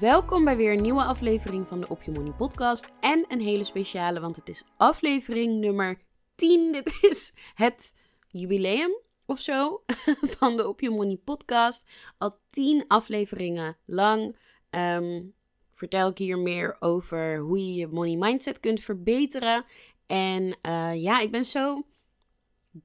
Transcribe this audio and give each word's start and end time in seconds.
Welkom 0.00 0.44
bij 0.44 0.56
weer 0.56 0.72
een 0.72 0.82
nieuwe 0.82 1.04
aflevering 1.04 1.68
van 1.68 1.80
de 1.80 1.88
Op 1.88 2.02
Je 2.02 2.10
Money 2.10 2.32
podcast. 2.32 2.92
En 3.00 3.24
een 3.28 3.40
hele 3.40 3.64
speciale, 3.64 4.20
want 4.20 4.36
het 4.36 4.48
is 4.48 4.64
aflevering 4.76 5.60
nummer 5.60 5.98
10. 6.34 6.72
Dit 6.72 6.98
is 7.10 7.34
het 7.54 7.94
jubileum 8.28 8.90
of 9.26 9.40
zo 9.40 9.82
van 10.38 10.56
de 10.56 10.68
Op 10.68 10.80
Je 10.80 10.90
Money 10.90 11.16
podcast. 11.16 11.86
Al 12.18 12.38
10 12.50 12.84
afleveringen 12.88 13.76
lang 13.84 14.36
ehm, 14.70 15.22
vertel 15.72 16.08
ik 16.08 16.18
hier 16.18 16.38
meer 16.38 16.76
over 16.80 17.38
hoe 17.38 17.58
je 17.58 17.74
je 17.74 17.88
money 17.88 18.16
mindset 18.16 18.60
kunt 18.60 18.80
verbeteren. 18.80 19.64
En 20.06 20.42
uh, 20.42 21.02
ja, 21.02 21.20
ik 21.20 21.30
ben 21.30 21.44
zo 21.44 21.86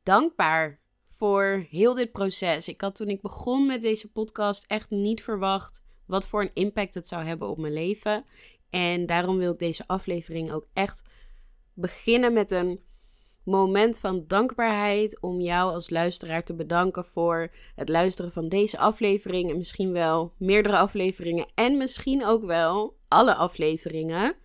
dankbaar 0.03 0.79
voor 1.11 1.65
heel 1.69 1.93
dit 1.93 2.11
proces. 2.11 2.67
Ik 2.67 2.81
had 2.81 2.95
toen 2.95 3.09
ik 3.09 3.21
begon 3.21 3.65
met 3.65 3.81
deze 3.81 4.11
podcast 4.11 4.65
echt 4.67 4.89
niet 4.89 5.23
verwacht 5.23 5.85
wat 6.07 6.27
voor 6.27 6.41
een 6.41 6.51
impact 6.53 6.93
het 6.93 7.07
zou 7.07 7.23
hebben 7.23 7.49
op 7.49 7.57
mijn 7.57 7.73
leven. 7.73 8.23
En 8.69 9.05
daarom 9.05 9.37
wil 9.37 9.51
ik 9.51 9.59
deze 9.59 9.83
aflevering 9.87 10.51
ook 10.51 10.67
echt 10.73 11.01
beginnen 11.73 12.33
met 12.33 12.51
een 12.51 12.79
moment 13.43 13.99
van 13.99 14.23
dankbaarheid 14.27 15.21
om 15.21 15.41
jou 15.41 15.73
als 15.73 15.89
luisteraar 15.89 16.43
te 16.43 16.53
bedanken 16.53 17.05
voor 17.05 17.51
het 17.75 17.89
luisteren 17.89 18.31
van 18.31 18.49
deze 18.49 18.77
aflevering 18.77 19.49
en 19.49 19.57
misschien 19.57 19.91
wel 19.91 20.33
meerdere 20.37 20.77
afleveringen 20.77 21.47
en 21.55 21.77
misschien 21.77 22.25
ook 22.25 22.43
wel 22.43 22.97
alle 23.07 23.35
afleveringen. 23.35 24.35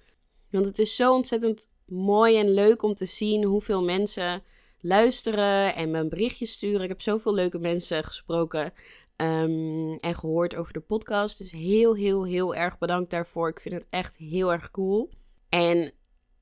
Want 0.50 0.66
het 0.66 0.78
is 0.78 0.96
zo 0.96 1.14
ontzettend 1.14 1.70
mooi 1.86 2.38
en 2.38 2.50
leuk 2.50 2.82
om 2.82 2.94
te 2.94 3.04
zien 3.04 3.44
hoeveel 3.44 3.84
mensen 3.84 4.42
luisteren 4.80 5.74
en 5.74 5.90
me 5.90 5.98
een 5.98 6.08
berichtje 6.08 6.46
sturen. 6.46 6.82
Ik 6.82 6.88
heb 6.88 7.00
zoveel 7.00 7.34
leuke 7.34 7.58
mensen 7.58 8.04
gesproken 8.04 8.72
Ehm, 9.22 9.92
en 10.00 10.14
gehoord 10.14 10.56
over 10.56 10.72
de 10.72 10.80
podcast. 10.80 11.38
Dus 11.38 11.50
heel, 11.50 11.94
heel, 11.94 12.24
heel 12.24 12.54
erg 12.54 12.78
bedankt 12.78 13.10
daarvoor. 13.10 13.48
Ik 13.48 13.60
vind 13.60 13.74
het 13.74 13.86
echt 13.90 14.16
heel 14.16 14.52
erg 14.52 14.70
cool. 14.70 15.10
En 15.48 15.92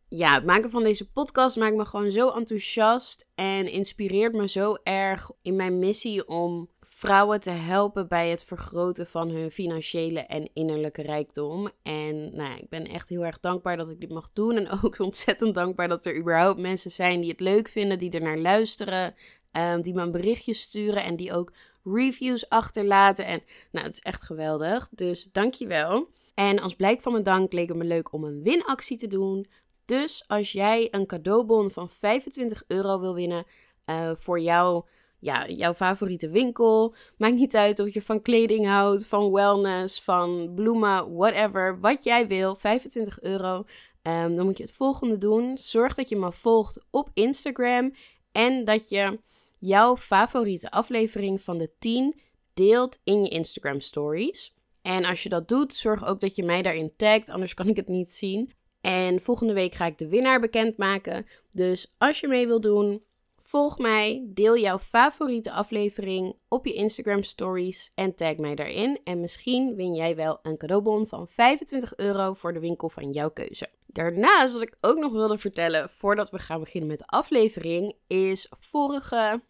ja, 0.09 0.35
het 0.35 0.45
maken 0.45 0.71
van 0.71 0.83
deze 0.83 1.11
podcast 1.11 1.57
maakt 1.57 1.77
me 1.77 1.85
gewoon 1.85 2.11
zo 2.11 2.31
enthousiast 2.31 3.29
en 3.35 3.71
inspireert 3.71 4.35
me 4.35 4.49
zo 4.49 4.77
erg 4.83 5.31
in 5.43 5.57
mijn 5.57 5.79
missie 5.79 6.29
om 6.29 6.69
vrouwen 6.81 7.41
te 7.41 7.51
helpen 7.51 8.09
bij 8.09 8.31
het 8.31 8.45
vergroten 8.45 9.07
van 9.07 9.31
hun 9.31 9.51
financiële 9.51 10.21
en 10.21 10.51
innerlijke 10.53 11.03
rijkdom. 11.03 11.71
En 11.83 12.37
nou, 12.37 12.59
ik 12.59 12.69
ben 12.69 12.85
echt 12.87 13.09
heel 13.09 13.25
erg 13.25 13.41
dankbaar 13.41 13.77
dat 13.77 13.91
ik 13.91 14.01
dit 14.01 14.13
mag 14.13 14.33
doen. 14.33 14.57
En 14.57 14.71
ook 14.85 14.99
ontzettend 14.99 15.55
dankbaar 15.55 15.89
dat 15.89 16.07
er 16.07 16.19
überhaupt 16.19 16.61
mensen 16.61 16.91
zijn 16.91 17.21
die 17.21 17.31
het 17.31 17.41
leuk 17.41 17.69
vinden, 17.69 17.99
die 17.99 18.11
er 18.11 18.23
naar 18.23 18.39
luisteren, 18.39 19.15
um, 19.53 19.83
die 19.83 19.95
me 19.95 20.03
een 20.03 20.13
berichtje 20.13 20.55
sturen 20.55 21.05
en 21.05 21.17
die 21.17 21.33
ook 21.33 21.53
reviews 21.85 22.49
achterlaten. 22.49 23.27
En 23.27 23.43
nou, 23.73 23.87
het 23.87 23.95
is 23.95 24.03
echt 24.03 24.23
geweldig. 24.23 24.89
Dus 24.91 25.29
dankjewel. 25.33 26.09
En 26.35 26.61
als 26.61 26.75
blijk 26.75 27.01
van 27.01 27.13
mijn 27.13 27.25
dank 27.25 27.53
leek 27.53 27.69
het 27.69 27.77
me 27.77 27.85
leuk 27.85 28.13
om 28.13 28.25
een 28.25 28.43
winactie 28.43 28.99
te 28.99 29.07
doen. 29.07 29.47
Dus 29.85 30.25
als 30.27 30.53
jij 30.53 30.89
een 30.91 31.07
cadeaubon 31.07 31.71
van 31.71 31.91
25 31.91 32.65
euro 32.67 33.01
wil 33.01 33.15
winnen 33.15 33.47
uh, 33.87 34.11
voor 34.15 34.41
jou, 34.41 34.85
ja, 35.19 35.49
jouw 35.49 35.75
favoriete 35.75 36.29
winkel. 36.29 36.95
Maakt 37.17 37.35
niet 37.35 37.57
uit 37.57 37.79
of 37.79 37.95
je 37.95 38.03
van 38.03 38.23
kleding 38.23 38.67
houdt, 38.67 39.07
van 39.07 39.33
wellness, 39.33 40.01
van 40.01 40.53
bloemen, 40.55 41.15
whatever. 41.15 41.81
Wat 41.81 42.05
jij 42.05 42.27
wil, 42.27 42.55
25 42.55 43.21
euro. 43.21 43.65
Um, 44.03 44.37
dan 44.37 44.45
moet 44.45 44.57
je 44.57 44.63
het 44.63 44.73
volgende 44.73 45.19
doen. 45.19 45.59
Zorg 45.59 45.95
dat 45.95 46.09
je 46.09 46.17
me 46.17 46.33
volgt 46.33 46.85
op 46.91 47.11
Instagram. 47.15 47.95
En 48.33 48.65
dat 48.65 48.89
je 48.89 49.19
jouw 49.61 49.97
favoriete 49.97 50.71
aflevering 50.71 51.41
van 51.41 51.59
de 51.59 51.71
10 51.79 52.21
deelt 52.55 52.99
in 53.05 53.23
je 53.23 53.29
Instagram 53.29 53.81
stories. 53.81 54.55
En 54.83 55.05
als 55.05 55.23
je 55.23 55.29
dat 55.29 55.49
doet, 55.49 55.75
zorg 55.75 56.07
ook 56.07 56.21
dat 56.21 56.37
je 56.37 56.43
mij 56.43 56.63
daarin 56.63 56.93
tagt, 56.97 57.31
anders 57.31 57.55
kan 57.55 57.69
ik 57.69 57.77
het 57.77 57.89
niet 57.89 58.13
zien. 58.13 58.53
En 58.81 59.21
volgende 59.21 59.53
week 59.53 59.75
ga 59.75 59.87
ik 59.87 59.99
de 59.99 60.09
winnaar 60.09 60.41
bekendmaken. 60.41 61.27
Dus 61.51 61.95
als 61.99 62.21
je 62.21 62.29
mee 62.29 62.47
wilt 62.47 62.63
doen, 62.63 63.03
volg 63.37 63.79
mij, 63.79 64.25
deel 64.27 64.59
jouw 64.59 64.79
favoriete 64.79 65.51
aflevering 65.51 66.37
op 66.49 66.67
je 66.67 66.73
Instagram 66.73 67.23
stories 67.23 67.91
en 67.95 68.15
tag 68.15 68.37
mij 68.37 68.55
daarin. 68.55 69.01
En 69.05 69.21
misschien 69.21 69.75
win 69.75 69.95
jij 69.95 70.17
wel 70.17 70.39
een 70.43 70.57
cadeaubon 70.57 71.07
van 71.07 71.29
25 71.29 71.97
euro 71.97 72.33
voor 72.33 72.53
de 72.53 72.61
winkel 72.61 72.89
van 72.89 73.11
jouw 73.11 73.31
keuze. 73.31 73.69
Daarnaast, 73.87 74.53
wat 74.53 74.63
ik 74.63 74.77
ook 74.81 74.99
nog 74.99 75.13
wilde 75.13 75.39
vertellen 75.39 75.91
voordat 75.91 76.31
we 76.31 76.39
gaan 76.39 76.61
beginnen 76.61 76.89
met 76.89 76.99
de 76.99 77.07
aflevering, 77.07 77.95
is 78.07 78.53
vorige 78.61 79.43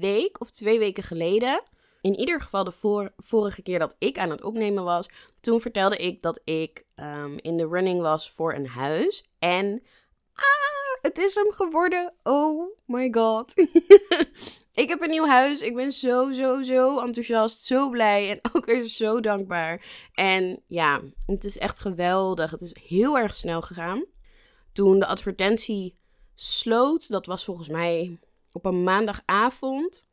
week 0.00 0.40
of 0.40 0.50
twee 0.50 0.78
weken 0.78 1.02
geleden. 1.02 1.62
In 2.00 2.18
ieder 2.18 2.40
geval 2.40 2.64
de 2.64 3.10
vorige 3.16 3.62
keer 3.62 3.78
dat 3.78 3.94
ik 3.98 4.18
aan 4.18 4.30
het 4.30 4.42
opnemen 4.42 4.84
was. 4.84 5.08
Toen 5.40 5.60
vertelde 5.60 5.96
ik 5.96 6.22
dat 6.22 6.40
ik 6.44 6.84
ehm, 6.94 7.36
in 7.36 7.56
de 7.56 7.68
running 7.68 8.00
was 8.00 8.30
voor 8.30 8.54
een 8.54 8.66
huis. 8.66 9.30
En 9.38 9.82
ah, 10.34 11.02
het 11.02 11.18
is 11.18 11.34
hem 11.34 11.52
geworden. 11.52 12.14
Oh 12.22 12.78
my 12.86 13.12
god. 13.12 13.52
ik 14.82 14.88
heb 14.88 15.02
een 15.02 15.10
nieuw 15.10 15.26
huis. 15.26 15.60
Ik 15.60 15.74
ben 15.74 15.92
zo, 15.92 16.32
zo, 16.32 16.62
zo 16.62 16.98
enthousiast. 16.98 17.60
Zo 17.60 17.90
blij. 17.90 18.30
En 18.30 18.40
ook 18.52 18.64
weer 18.64 18.84
zo 18.84 19.20
dankbaar. 19.20 19.84
En 20.12 20.62
ja, 20.66 21.00
het 21.26 21.44
is 21.44 21.58
echt 21.58 21.80
geweldig. 21.80 22.50
Het 22.50 22.60
is 22.60 22.76
heel 22.88 23.18
erg 23.18 23.34
snel 23.34 23.60
gegaan. 23.60 24.04
Toen 24.72 24.98
de 24.98 25.06
advertentie 25.06 25.96
sloot, 26.34 27.08
dat 27.08 27.26
was 27.26 27.44
volgens 27.44 27.68
mij 27.68 28.18
op 28.52 28.64
een 28.64 28.82
maandagavond 28.82 30.08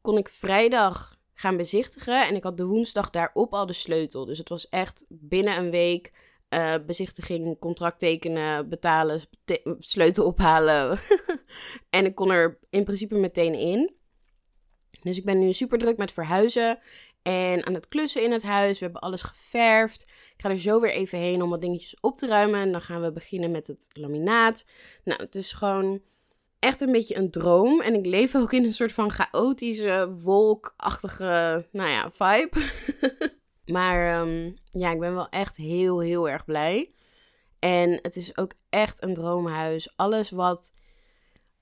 kon 0.00 0.18
ik 0.18 0.28
vrijdag 0.28 1.20
gaan 1.34 1.56
bezichtigen. 1.56 2.26
En 2.26 2.34
ik 2.34 2.42
had 2.42 2.56
de 2.56 2.66
woensdag 2.66 3.10
daarop 3.10 3.54
al 3.54 3.66
de 3.66 3.72
sleutel. 3.72 4.24
Dus 4.24 4.38
het 4.38 4.48
was 4.48 4.68
echt 4.68 5.04
binnen 5.08 5.58
een 5.58 5.70
week 5.70 6.12
uh, 6.48 6.74
bezichtiging, 6.86 7.58
contract 7.58 7.98
tekenen, 7.98 8.68
betalen, 8.68 9.20
sleutel 9.78 10.24
ophalen. 10.24 10.98
en 11.90 12.04
ik 12.04 12.14
kon 12.14 12.30
er 12.30 12.58
in 12.70 12.84
principe 12.84 13.14
meteen 13.14 13.54
in. 13.54 13.94
Dus 15.02 15.18
ik 15.18 15.24
ben 15.24 15.38
nu 15.38 15.52
super 15.52 15.78
druk 15.78 15.96
met 15.96 16.12
verhuizen 16.12 16.78
en 17.22 17.66
aan 17.66 17.74
het 17.74 17.86
klussen 17.86 18.22
in 18.22 18.32
het 18.32 18.42
huis. 18.42 18.78
We 18.78 18.84
hebben 18.84 19.02
alles 19.02 19.22
geverfd. 19.22 20.02
Ik 20.02 20.40
ga 20.40 20.50
er 20.50 20.58
zo 20.58 20.80
weer 20.80 20.92
even 20.92 21.18
heen 21.18 21.42
om 21.42 21.50
wat 21.50 21.60
dingetjes 21.60 22.00
op 22.00 22.16
te 22.16 22.26
ruimen. 22.26 22.60
En 22.60 22.72
dan 22.72 22.80
gaan 22.80 23.00
we 23.00 23.12
beginnen 23.12 23.50
met 23.50 23.66
het 23.66 23.88
laminaat. 23.92 24.64
Nou, 25.04 25.22
het 25.22 25.34
is 25.34 25.52
gewoon 25.52 26.00
echt 26.62 26.80
een 26.80 26.92
beetje 26.92 27.16
een 27.16 27.30
droom. 27.30 27.80
En 27.80 27.94
ik 27.94 28.06
leef 28.06 28.34
ook 28.34 28.52
in 28.52 28.64
een 28.64 28.72
soort 28.72 28.92
van 28.92 29.10
chaotische, 29.10 30.14
wolkachtige, 30.22 31.66
nou 31.72 31.90
ja, 31.90 32.10
vibe. 32.10 32.62
maar 33.76 34.20
ehm, 34.20 34.52
ja, 34.70 34.90
ik 34.90 34.98
ben 34.98 35.14
wel 35.14 35.28
echt 35.28 35.56
heel, 35.56 36.00
heel 36.00 36.28
erg 36.28 36.44
blij. 36.44 36.92
En 37.58 37.98
het 38.02 38.16
is 38.16 38.36
ook 38.36 38.52
echt 38.68 39.02
een 39.02 39.14
droomhuis. 39.14 39.92
Alles 39.96 40.30
wat, 40.30 40.72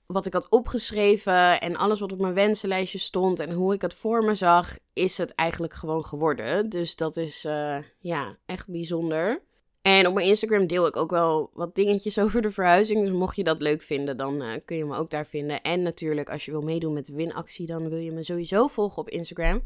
wat 0.05 0.25
ik 0.25 0.33
had 0.33 0.49
opgeschreven 0.49 1.61
en 1.61 1.75
alles 1.75 1.99
wat 1.99 2.11
op 2.11 2.19
mijn 2.19 2.33
wensenlijstje 2.33 2.97
stond 2.97 3.39
en 3.39 3.51
hoe 3.51 3.73
ik 3.73 3.81
het 3.81 3.93
voor 3.93 4.23
me 4.23 4.35
zag, 4.35 4.77
is 4.93 5.17
het 5.17 5.35
eigenlijk 5.35 5.73
gewoon 5.73 6.05
geworden. 6.05 6.69
Dus 6.69 6.95
dat 6.95 7.17
is 7.17 7.45
uh, 7.45 7.77
ja, 7.99 8.37
echt 8.45 8.69
bijzonder. 8.69 9.41
En 9.81 10.07
op 10.07 10.13
mijn 10.13 10.27
Instagram 10.27 10.67
deel 10.67 10.87
ik 10.87 10.95
ook 10.95 11.11
wel 11.11 11.49
wat 11.53 11.75
dingetjes 11.75 12.19
over 12.23 12.41
de 12.41 12.51
verhuizing. 12.51 13.01
Dus 13.01 13.11
mocht 13.11 13.35
je 13.35 13.43
dat 13.43 13.61
leuk 13.61 13.81
vinden, 13.81 14.17
dan 14.17 14.41
uh, 14.41 14.51
kun 14.65 14.77
je 14.77 14.85
me 14.85 14.97
ook 14.97 15.09
daar 15.09 15.25
vinden. 15.25 15.61
En 15.61 15.81
natuurlijk, 15.81 16.29
als 16.29 16.45
je 16.45 16.51
wil 16.51 16.61
meedoen 16.61 16.93
met 16.93 17.05
de 17.05 17.13
winactie, 17.13 17.65
dan 17.65 17.89
wil 17.89 17.99
je 17.99 18.11
me 18.11 18.23
sowieso 18.23 18.67
volgen 18.67 19.01
op 19.01 19.09
Instagram. 19.09 19.61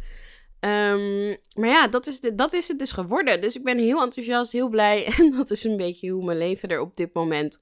Um, 0.59 1.37
maar 1.53 1.69
ja, 1.69 1.87
dat 1.87 2.07
is, 2.07 2.19
dat 2.19 2.53
is 2.53 2.67
het 2.67 2.79
dus 2.79 2.91
geworden. 2.91 3.41
Dus 3.41 3.55
ik 3.55 3.63
ben 3.63 3.77
heel 3.77 4.01
enthousiast, 4.01 4.51
heel 4.51 4.69
blij. 4.69 5.05
En 5.17 5.31
dat 5.31 5.51
is 5.51 5.63
een 5.63 5.77
beetje 5.77 6.09
hoe 6.09 6.25
mijn 6.25 6.37
leven 6.37 6.69
er 6.69 6.81
op 6.81 6.95
dit 6.95 7.13
moment 7.13 7.59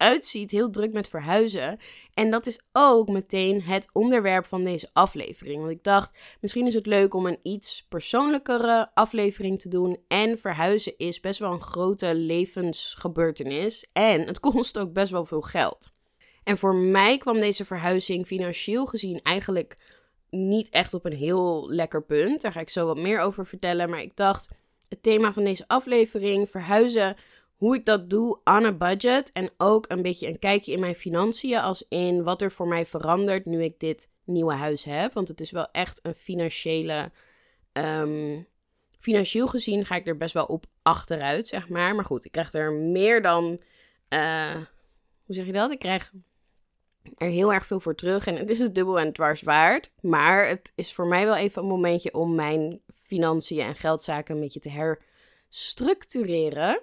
uitziet, 0.00 0.50
heel 0.50 0.70
druk 0.70 0.92
met 0.92 1.08
verhuizen. 1.08 1.78
En 2.14 2.30
dat 2.30 2.46
is 2.46 2.62
ook 2.72 3.08
meteen 3.08 3.62
het 3.62 3.88
onderwerp 3.92 4.46
van 4.46 4.64
deze 4.64 4.90
aflevering. 4.92 5.58
Want 5.58 5.70
ik 5.70 5.84
dacht, 5.84 6.18
misschien 6.40 6.66
is 6.66 6.74
het 6.74 6.86
leuk 6.86 7.14
om 7.14 7.26
een 7.26 7.38
iets 7.42 7.86
persoonlijkere 7.88 8.90
aflevering 8.94 9.60
te 9.60 9.68
doen. 9.68 9.98
En 10.08 10.38
verhuizen 10.38 10.94
is 10.96 11.20
best 11.20 11.40
wel 11.40 11.52
een 11.52 11.62
grote 11.62 12.14
levensgebeurtenis. 12.14 13.88
En 13.92 14.26
het 14.26 14.40
kost 14.50 14.78
ook 14.78 14.92
best 14.92 15.10
wel 15.10 15.24
veel 15.24 15.42
geld. 15.42 15.92
En 16.44 16.58
voor 16.58 16.74
mij 16.74 17.18
kwam 17.18 17.40
deze 17.40 17.64
verhuizing 17.64 18.26
financieel 18.26 18.86
gezien 18.86 19.20
eigenlijk 19.22 19.76
niet 20.30 20.68
echt 20.68 20.94
op 20.94 21.04
een 21.04 21.16
heel 21.16 21.70
lekker 21.70 22.02
punt. 22.02 22.40
Daar 22.40 22.52
ga 22.52 22.60
ik 22.60 22.70
zo 22.70 22.86
wat 22.86 22.98
meer 22.98 23.20
over 23.20 23.46
vertellen. 23.46 23.90
Maar 23.90 24.02
ik 24.02 24.16
dacht, 24.16 24.48
het 24.88 25.02
thema 25.02 25.32
van 25.32 25.44
deze 25.44 25.64
aflevering, 25.66 26.50
verhuizen, 26.50 27.16
hoe 27.60 27.74
ik 27.74 27.84
dat 27.84 28.10
doe 28.10 28.40
on 28.44 28.64
a 28.64 28.72
budget. 28.72 29.32
En 29.32 29.50
ook 29.56 29.84
een 29.88 30.02
beetje 30.02 30.28
een 30.28 30.38
kijkje 30.38 30.72
in 30.72 30.80
mijn 30.80 30.94
financiën, 30.94 31.58
als 31.58 31.84
in 31.88 32.22
wat 32.22 32.42
er 32.42 32.52
voor 32.52 32.68
mij 32.68 32.86
verandert 32.86 33.44
nu 33.44 33.62
ik 33.62 33.80
dit 33.80 34.10
nieuwe 34.24 34.52
huis 34.52 34.84
heb. 34.84 35.12
Want 35.12 35.28
het 35.28 35.40
is 35.40 35.50
wel 35.50 35.70
echt 35.70 36.00
een 36.02 36.14
financiële. 36.14 37.10
Um, 37.72 38.46
financieel 38.98 39.46
gezien 39.46 39.86
ga 39.86 39.94
ik 39.94 40.06
er 40.06 40.16
best 40.16 40.34
wel 40.34 40.44
op 40.44 40.64
achteruit, 40.82 41.48
zeg 41.48 41.68
maar. 41.68 41.94
Maar 41.94 42.04
goed, 42.04 42.24
ik 42.24 42.32
krijg 42.32 42.52
er 42.52 42.72
meer 42.72 43.22
dan. 43.22 43.60
Uh, 44.08 44.54
hoe 45.24 45.34
zeg 45.34 45.46
je 45.46 45.52
dat? 45.52 45.70
Ik 45.70 45.78
krijg 45.78 46.12
er 47.16 47.28
heel 47.28 47.52
erg 47.52 47.66
veel 47.66 47.80
voor 47.80 47.94
terug. 47.94 48.26
En 48.26 48.36
het 48.36 48.50
is 48.50 48.58
het 48.58 48.74
dubbel 48.74 49.00
en 49.00 49.12
dwars 49.12 49.42
waard. 49.42 49.92
Maar 50.00 50.48
het 50.48 50.72
is 50.74 50.92
voor 50.92 51.06
mij 51.06 51.24
wel 51.24 51.36
even 51.36 51.62
een 51.62 51.68
momentje 51.68 52.14
om 52.14 52.34
mijn 52.34 52.80
financiën 53.04 53.60
en 53.60 53.74
geldzaken 53.74 54.34
een 54.34 54.40
beetje 54.40 54.60
te 54.60 54.70
herstructureren. 55.48 56.82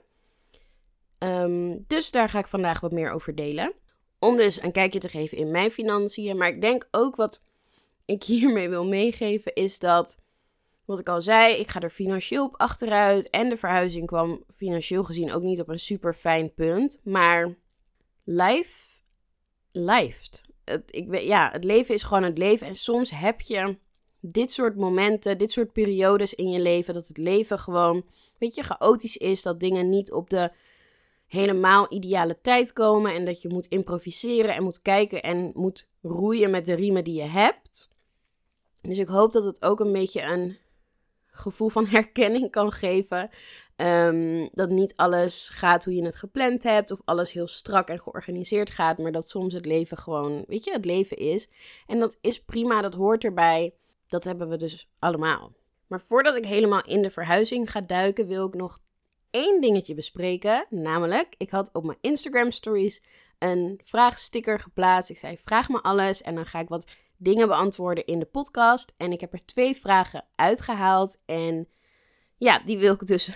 Um, 1.19 1.83
dus 1.87 2.11
daar 2.11 2.29
ga 2.29 2.39
ik 2.39 2.47
vandaag 2.47 2.79
wat 2.79 2.91
meer 2.91 3.11
over 3.11 3.35
delen. 3.35 3.73
Om 4.19 4.37
dus 4.37 4.61
een 4.61 4.71
kijkje 4.71 4.99
te 4.99 5.09
geven 5.09 5.37
in 5.37 5.51
mijn 5.51 5.71
financiën. 5.71 6.37
Maar 6.37 6.47
ik 6.47 6.61
denk 6.61 6.87
ook 6.91 7.15
wat 7.15 7.41
ik 8.05 8.23
hiermee 8.33 8.69
wil 8.69 8.85
meegeven 8.85 9.53
is 9.53 9.79
dat, 9.79 10.19
wat 10.85 10.99
ik 10.99 11.07
al 11.07 11.21
zei, 11.21 11.55
ik 11.55 11.67
ga 11.67 11.79
er 11.79 11.89
financieel 11.89 12.45
op 12.45 12.55
achteruit. 12.57 13.29
En 13.29 13.49
de 13.49 13.57
verhuizing 13.57 14.05
kwam 14.05 14.43
financieel 14.55 15.03
gezien 15.03 15.31
ook 15.31 15.43
niet 15.43 15.61
op 15.61 15.69
een 15.69 15.79
super 15.79 16.13
fijn 16.13 16.53
punt. 16.53 16.99
Maar 17.03 17.55
life 18.23 19.01
lijft. 19.71 20.41
Het, 20.63 20.83
ik, 20.85 21.19
ja, 21.21 21.49
het 21.51 21.63
leven 21.63 21.95
is 21.95 22.03
gewoon 22.03 22.23
het 22.23 22.37
leven. 22.37 22.67
En 22.67 22.75
soms 22.75 23.11
heb 23.11 23.41
je 23.41 23.77
dit 24.19 24.51
soort 24.51 24.75
momenten, 24.75 25.37
dit 25.37 25.51
soort 25.51 25.71
periodes 25.71 26.33
in 26.33 26.49
je 26.49 26.59
leven. 26.59 26.93
Dat 26.93 27.07
het 27.07 27.17
leven 27.17 27.59
gewoon, 27.59 28.05
weet 28.39 28.55
je, 28.55 28.63
chaotisch 28.63 29.17
is. 29.17 29.41
Dat 29.41 29.59
dingen 29.59 29.89
niet 29.89 30.11
op 30.11 30.29
de 30.29 30.51
helemaal 31.27 31.85
ideale 31.89 32.37
tijd 32.41 32.73
komen. 32.73 33.13
En 33.13 33.25
dat 33.25 33.41
je 33.41 33.49
moet 33.49 33.67
improviseren 33.67 34.55
en 34.55 34.63
moet 34.63 34.81
kijken 34.81 35.23
en 35.23 35.51
moet 35.53 35.87
roeien 36.01 36.51
met 36.51 36.65
de 36.65 36.73
riemen 36.73 37.03
die 37.03 37.21
je 37.21 37.27
hebt. 37.27 37.89
Dus 38.81 38.97
ik 38.97 39.07
hoop 39.07 39.33
dat 39.33 39.43
het 39.43 39.61
ook 39.61 39.79
een 39.79 39.91
beetje 39.91 40.21
een 40.21 40.57
gevoel 41.27 41.69
van 41.69 41.85
herkenning 41.97 42.51
kan 42.51 42.71
geven. 42.71 43.29
Um, 43.75 44.49
dat 44.51 44.69
niet 44.69 44.93
alles 44.95 45.49
gaat 45.49 45.85
hoe 45.85 45.95
je 45.95 46.03
het 46.03 46.15
gepland 46.15 46.63
hebt, 46.63 46.91
of 46.91 47.01
alles 47.05 47.31
heel 47.31 47.47
strak 47.47 47.87
en 47.87 47.99
georganiseerd 47.99 48.71
gaat, 48.71 48.97
maar 48.97 49.11
dat 49.11 49.29
soms 49.29 49.53
het 49.53 49.65
leven 49.65 49.97
gewoon, 49.97 50.43
weet 50.47 50.63
je, 50.63 50.71
het 50.71 50.85
leven 50.85 51.17
is. 51.17 51.49
En 51.87 51.99
dat 51.99 52.17
is 52.21 52.43
prima, 52.43 52.81
dat 52.81 52.93
hoort 52.93 53.23
erbij. 53.23 53.73
Dat 54.07 54.23
hebben 54.23 54.49
we 54.49 54.57
dus 54.57 54.89
allemaal. 54.99 55.53
Maar 55.87 56.01
voordat 56.01 56.35
ik 56.35 56.45
helemaal 56.45 56.85
in 56.85 57.01
de 57.01 57.09
verhuizing 57.09 57.71
ga 57.71 57.81
duiken, 57.81 58.27
wil 58.27 58.47
ik 58.47 58.53
nog 58.53 58.79
één 59.31 59.61
dingetje 59.61 59.93
bespreken. 59.93 60.65
Namelijk, 60.69 61.35
ik 61.37 61.49
had 61.49 61.69
op 61.73 61.83
mijn 61.83 61.97
Instagram 62.01 62.51
stories 62.51 63.01
een 63.39 63.79
vraagsticker 63.83 64.59
geplaatst. 64.59 65.09
Ik 65.09 65.17
zei: 65.17 65.37
vraag 65.45 65.69
me 65.69 65.81
alles 65.81 66.21
en 66.21 66.35
dan 66.35 66.45
ga 66.45 66.59
ik 66.59 66.69
wat 66.69 66.87
dingen 67.17 67.47
beantwoorden 67.47 68.05
in 68.05 68.19
de 68.19 68.25
podcast. 68.25 68.93
En 68.97 69.11
ik 69.11 69.21
heb 69.21 69.33
er 69.33 69.45
twee 69.45 69.75
vragen 69.75 70.25
uitgehaald 70.35 71.19
en 71.25 71.67
ja, 72.37 72.59
die 72.59 72.77
wil 72.77 72.93
ik 72.93 73.07
dus 73.07 73.31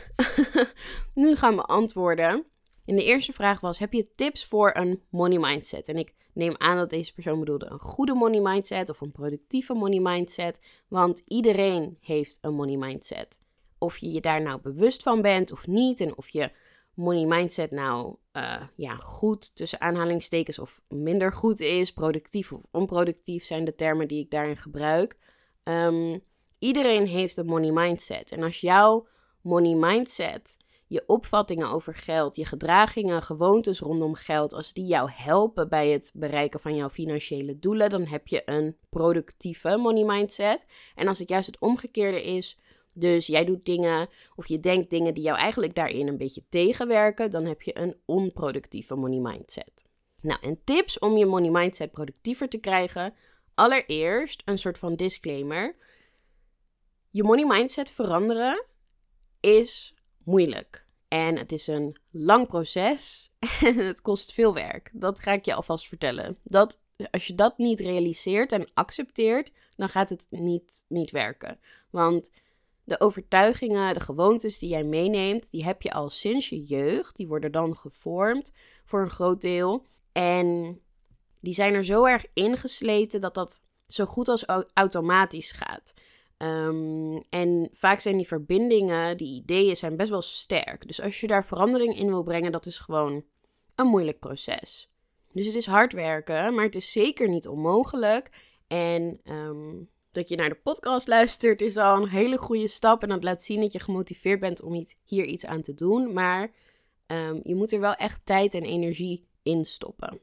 nu 1.13 1.35
gaan 1.35 1.55
beantwoorden. 1.55 2.45
En 2.85 2.95
de 2.95 3.03
eerste 3.03 3.33
vraag 3.33 3.59
was: 3.59 3.79
heb 3.79 3.93
je 3.93 4.11
tips 4.11 4.45
voor 4.45 4.71
een 4.75 5.03
money 5.09 5.39
mindset? 5.39 5.87
En 5.87 5.97
ik 5.97 6.13
neem 6.33 6.53
aan 6.57 6.77
dat 6.77 6.89
deze 6.89 7.13
persoon 7.13 7.39
bedoelde 7.39 7.65
een 7.65 7.79
goede 7.79 8.13
money 8.13 8.39
mindset 8.39 8.89
of 8.89 9.01
een 9.01 9.11
productieve 9.11 9.73
money 9.73 9.99
mindset, 9.99 10.59
want 10.87 11.23
iedereen 11.27 11.97
heeft 12.01 12.37
een 12.41 12.53
money 12.53 12.77
mindset. 12.77 13.39
Of 13.81 13.97
je 13.97 14.11
je 14.11 14.21
daar 14.21 14.41
nou 14.41 14.61
bewust 14.61 15.03
van 15.03 15.21
bent 15.21 15.51
of 15.51 15.67
niet, 15.67 16.01
en 16.01 16.17
of 16.17 16.29
je 16.29 16.51
money 16.93 17.25
mindset 17.25 17.71
nou 17.71 18.15
uh, 18.33 18.61
ja, 18.75 18.95
goed 18.95 19.55
tussen 19.55 19.81
aanhalingstekens 19.81 20.59
of 20.59 20.81
minder 20.87 21.33
goed 21.33 21.59
is, 21.59 21.93
productief 21.93 22.51
of 22.51 22.65
onproductief 22.71 23.45
zijn 23.45 23.65
de 23.65 23.75
termen 23.75 24.07
die 24.07 24.19
ik 24.19 24.31
daarin 24.31 24.57
gebruik. 24.57 25.17
Um, 25.63 26.23
Iedereen 26.61 27.07
heeft 27.07 27.37
een 27.37 27.45
money 27.45 27.71
mindset. 27.71 28.31
En 28.31 28.43
als 28.43 28.61
jouw 28.61 29.07
money 29.41 29.75
mindset, 29.75 30.57
je 30.87 31.03
opvattingen 31.07 31.69
over 31.69 31.93
geld, 31.93 32.35
je 32.35 32.45
gedragingen, 32.45 33.21
gewoontes 33.21 33.79
rondom 33.79 34.15
geld, 34.15 34.53
als 34.53 34.73
die 34.73 34.85
jou 34.85 35.09
helpen 35.13 35.69
bij 35.69 35.89
het 35.89 36.11
bereiken 36.13 36.59
van 36.59 36.75
jouw 36.75 36.89
financiële 36.89 37.59
doelen, 37.59 37.89
dan 37.89 38.05
heb 38.05 38.27
je 38.27 38.41
een 38.45 38.77
productieve 38.89 39.77
money 39.77 40.03
mindset. 40.03 40.65
En 40.95 41.07
als 41.07 41.19
het 41.19 41.29
juist 41.29 41.47
het 41.47 41.59
omgekeerde 41.59 42.23
is, 42.23 42.59
dus 42.93 43.27
jij 43.27 43.45
doet 43.45 43.65
dingen 43.65 44.09
of 44.35 44.47
je 44.47 44.59
denkt 44.59 44.89
dingen 44.89 45.13
die 45.13 45.23
jou 45.23 45.37
eigenlijk 45.37 45.75
daarin 45.75 46.07
een 46.07 46.17
beetje 46.17 46.43
tegenwerken, 46.49 47.31
dan 47.31 47.45
heb 47.45 47.61
je 47.61 47.77
een 47.77 47.95
onproductieve 48.05 48.95
money 48.95 49.19
mindset. 49.19 49.85
Nou, 50.21 50.39
en 50.41 50.63
tips 50.63 50.99
om 50.99 51.17
je 51.17 51.25
money 51.25 51.49
mindset 51.49 51.91
productiever 51.91 52.49
te 52.49 52.57
krijgen. 52.57 53.13
Allereerst 53.53 54.41
een 54.45 54.57
soort 54.57 54.77
van 54.77 54.95
disclaimer. 54.95 55.75
Je 57.09 57.23
money 57.23 57.45
mindset 57.45 57.91
veranderen 57.91 58.65
is 59.39 59.95
moeilijk. 60.23 60.85
En 61.07 61.37
het 61.37 61.51
is 61.51 61.67
een 61.67 61.95
lang 62.11 62.47
proces 62.47 63.31
en 63.61 63.75
het 63.75 64.01
kost 64.01 64.33
veel 64.33 64.53
werk. 64.53 64.89
Dat 64.93 65.19
ga 65.19 65.31
ik 65.31 65.45
je 65.45 65.53
alvast 65.53 65.87
vertellen. 65.87 66.37
Dat, 66.43 66.79
als 67.11 67.27
je 67.27 67.35
dat 67.35 67.57
niet 67.57 67.79
realiseert 67.79 68.51
en 68.51 68.69
accepteert, 68.73 69.51
dan 69.75 69.89
gaat 69.89 70.09
het 70.09 70.27
niet, 70.29 70.85
niet 70.87 71.11
werken. 71.11 71.59
Want 71.89 72.31
de 72.91 72.99
overtuigingen, 72.99 73.93
de 73.93 73.99
gewoontes 73.99 74.59
die 74.59 74.69
jij 74.69 74.83
meeneemt, 74.83 75.51
die 75.51 75.63
heb 75.63 75.81
je 75.81 75.91
al 75.91 76.09
sinds 76.09 76.49
je 76.49 76.61
jeugd. 76.61 77.15
Die 77.15 77.27
worden 77.27 77.51
dan 77.51 77.77
gevormd 77.77 78.53
voor 78.85 79.01
een 79.01 79.09
groot 79.09 79.41
deel. 79.41 79.85
En 80.11 80.79
die 81.39 81.53
zijn 81.53 81.73
er 81.73 81.85
zo 81.85 82.05
erg 82.05 82.25
ingesleten 82.33 83.21
dat 83.21 83.33
dat 83.33 83.61
zo 83.85 84.05
goed 84.05 84.27
als 84.27 84.45
automatisch 84.73 85.51
gaat. 85.51 85.93
Ehm, 86.37 87.19
en 87.29 87.69
vaak 87.73 87.99
zijn 87.99 88.17
die 88.17 88.27
verbindingen, 88.27 89.17
die 89.17 89.41
ideeën 89.41 89.75
zijn 89.77 89.97
best 89.97 90.09
wel 90.09 90.21
sterk. 90.21 90.87
Dus 90.87 91.01
als 91.01 91.19
je 91.19 91.27
daar 91.27 91.45
verandering 91.45 91.97
in 91.97 92.07
wil 92.07 92.23
brengen, 92.23 92.51
dat 92.51 92.65
is 92.65 92.79
gewoon 92.79 93.23
een 93.75 93.87
moeilijk 93.87 94.19
proces. 94.19 94.91
Dus 95.33 95.45
het 95.45 95.55
is 95.55 95.65
hard 95.65 95.93
werken, 95.93 96.55
maar 96.55 96.65
het 96.65 96.75
is 96.75 96.91
zeker 96.91 97.29
niet 97.29 97.47
onmogelijk. 97.47 98.29
En 98.67 99.19
ehm, 99.23 99.75
dat 100.11 100.29
je 100.29 100.35
naar 100.35 100.49
de 100.49 100.59
podcast 100.63 101.07
luistert 101.07 101.61
is 101.61 101.77
al 101.77 102.01
een 102.01 102.09
hele 102.09 102.37
goede 102.37 102.67
stap. 102.67 103.03
En 103.03 103.09
dat 103.09 103.23
laat 103.23 103.43
zien 103.43 103.61
dat 103.61 103.73
je 103.73 103.79
gemotiveerd 103.79 104.39
bent 104.39 104.61
om 104.61 104.85
hier 105.05 105.25
iets 105.25 105.45
aan 105.45 105.61
te 105.61 105.73
doen. 105.73 106.13
Maar 106.13 106.51
um, 107.07 107.39
je 107.43 107.55
moet 107.55 107.71
er 107.71 107.79
wel 107.79 107.93
echt 107.93 108.25
tijd 108.25 108.53
en 108.53 108.63
energie 108.63 109.27
in 109.43 109.65
stoppen. 109.65 110.19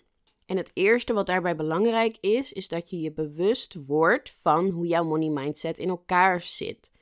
En 0.47 0.57
het 0.57 0.71
eerste 0.75 1.13
wat 1.13 1.27
daarbij 1.27 1.57
belangrijk 1.57 2.17
is, 2.21 2.53
is 2.53 2.69
dat 2.69 2.91
je 2.91 3.01
je 3.01 3.13
bewust 3.13 3.75
wordt 3.87 4.35
van 4.41 4.71
hoe 4.71 4.87
jouw 4.87 5.05
money 5.05 5.29
mindset 5.29 5.79
in 5.79 5.89
elkaar 5.89 6.41
zit. 6.41 6.93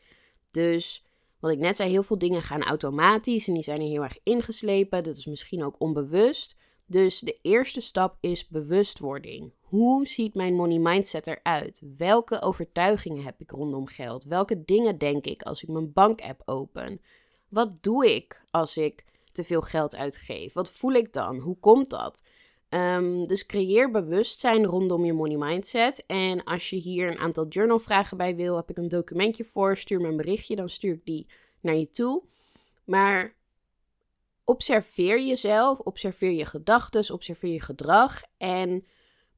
Dus 0.50 1.04
wat 1.40 1.50
ik 1.50 1.58
net 1.58 1.76
zei, 1.76 1.90
heel 1.90 2.02
veel 2.02 2.18
dingen 2.18 2.42
gaan 2.42 2.62
automatisch 2.62 3.48
en 3.48 3.54
die 3.54 3.62
zijn 3.62 3.80
er 3.80 3.86
heel 3.86 4.02
erg 4.02 4.18
ingeslepen. 4.22 5.04
Dat 5.04 5.16
is 5.16 5.26
misschien 5.26 5.64
ook 5.64 5.74
onbewust. 5.78 6.56
Dus 6.86 7.18
de 7.18 7.38
eerste 7.42 7.80
stap 7.80 8.16
is 8.20 8.48
bewustwording. 8.48 9.52
Hoe 9.66 10.06
ziet 10.06 10.34
mijn 10.34 10.54
money 10.54 10.78
mindset 10.78 11.26
eruit? 11.26 11.82
Welke 11.96 12.42
overtuigingen 12.42 13.24
heb 13.24 13.40
ik 13.40 13.50
rondom 13.50 13.86
geld? 13.86 14.24
Welke 14.24 14.64
dingen 14.64 14.98
denk 14.98 15.24
ik 15.24 15.42
als 15.42 15.62
ik 15.62 15.68
mijn 15.68 15.92
bankapp 15.92 16.42
open? 16.44 17.00
Wat 17.48 17.82
doe 17.82 18.14
ik 18.14 18.44
als 18.50 18.76
ik 18.76 19.04
te 19.32 19.44
veel 19.44 19.60
geld 19.60 19.96
uitgeef? 19.96 20.52
Wat 20.52 20.70
voel 20.70 20.92
ik 20.92 21.12
dan? 21.12 21.38
Hoe 21.38 21.58
komt 21.58 21.90
dat? 21.90 22.22
Ehm, 22.68 23.24
dus 23.24 23.46
creëer 23.46 23.90
bewustzijn 23.90 24.64
rondom 24.64 25.04
je 25.04 25.12
money 25.12 25.36
mindset. 25.36 26.06
En 26.06 26.44
als 26.44 26.70
je 26.70 26.76
hier 26.76 27.10
een 27.10 27.18
aantal 27.18 27.46
journalvragen 27.46 28.16
bij 28.16 28.36
wil, 28.36 28.56
heb 28.56 28.70
ik 28.70 28.76
een 28.76 28.88
documentje 28.88 29.44
voor. 29.44 29.76
Stuur 29.76 30.00
me 30.00 30.08
een 30.08 30.16
berichtje, 30.16 30.56
dan 30.56 30.68
stuur 30.68 30.94
ik 30.94 31.04
die 31.04 31.26
naar 31.60 31.76
je 31.76 31.90
toe. 31.90 32.22
Maar 32.84 33.34
observeer 34.44 35.22
jezelf, 35.22 35.78
observeer 35.78 36.32
je 36.32 36.44
gedachten, 36.44 37.14
observeer 37.14 37.52
je 37.52 37.60
gedrag. 37.60 38.22
En 38.36 38.86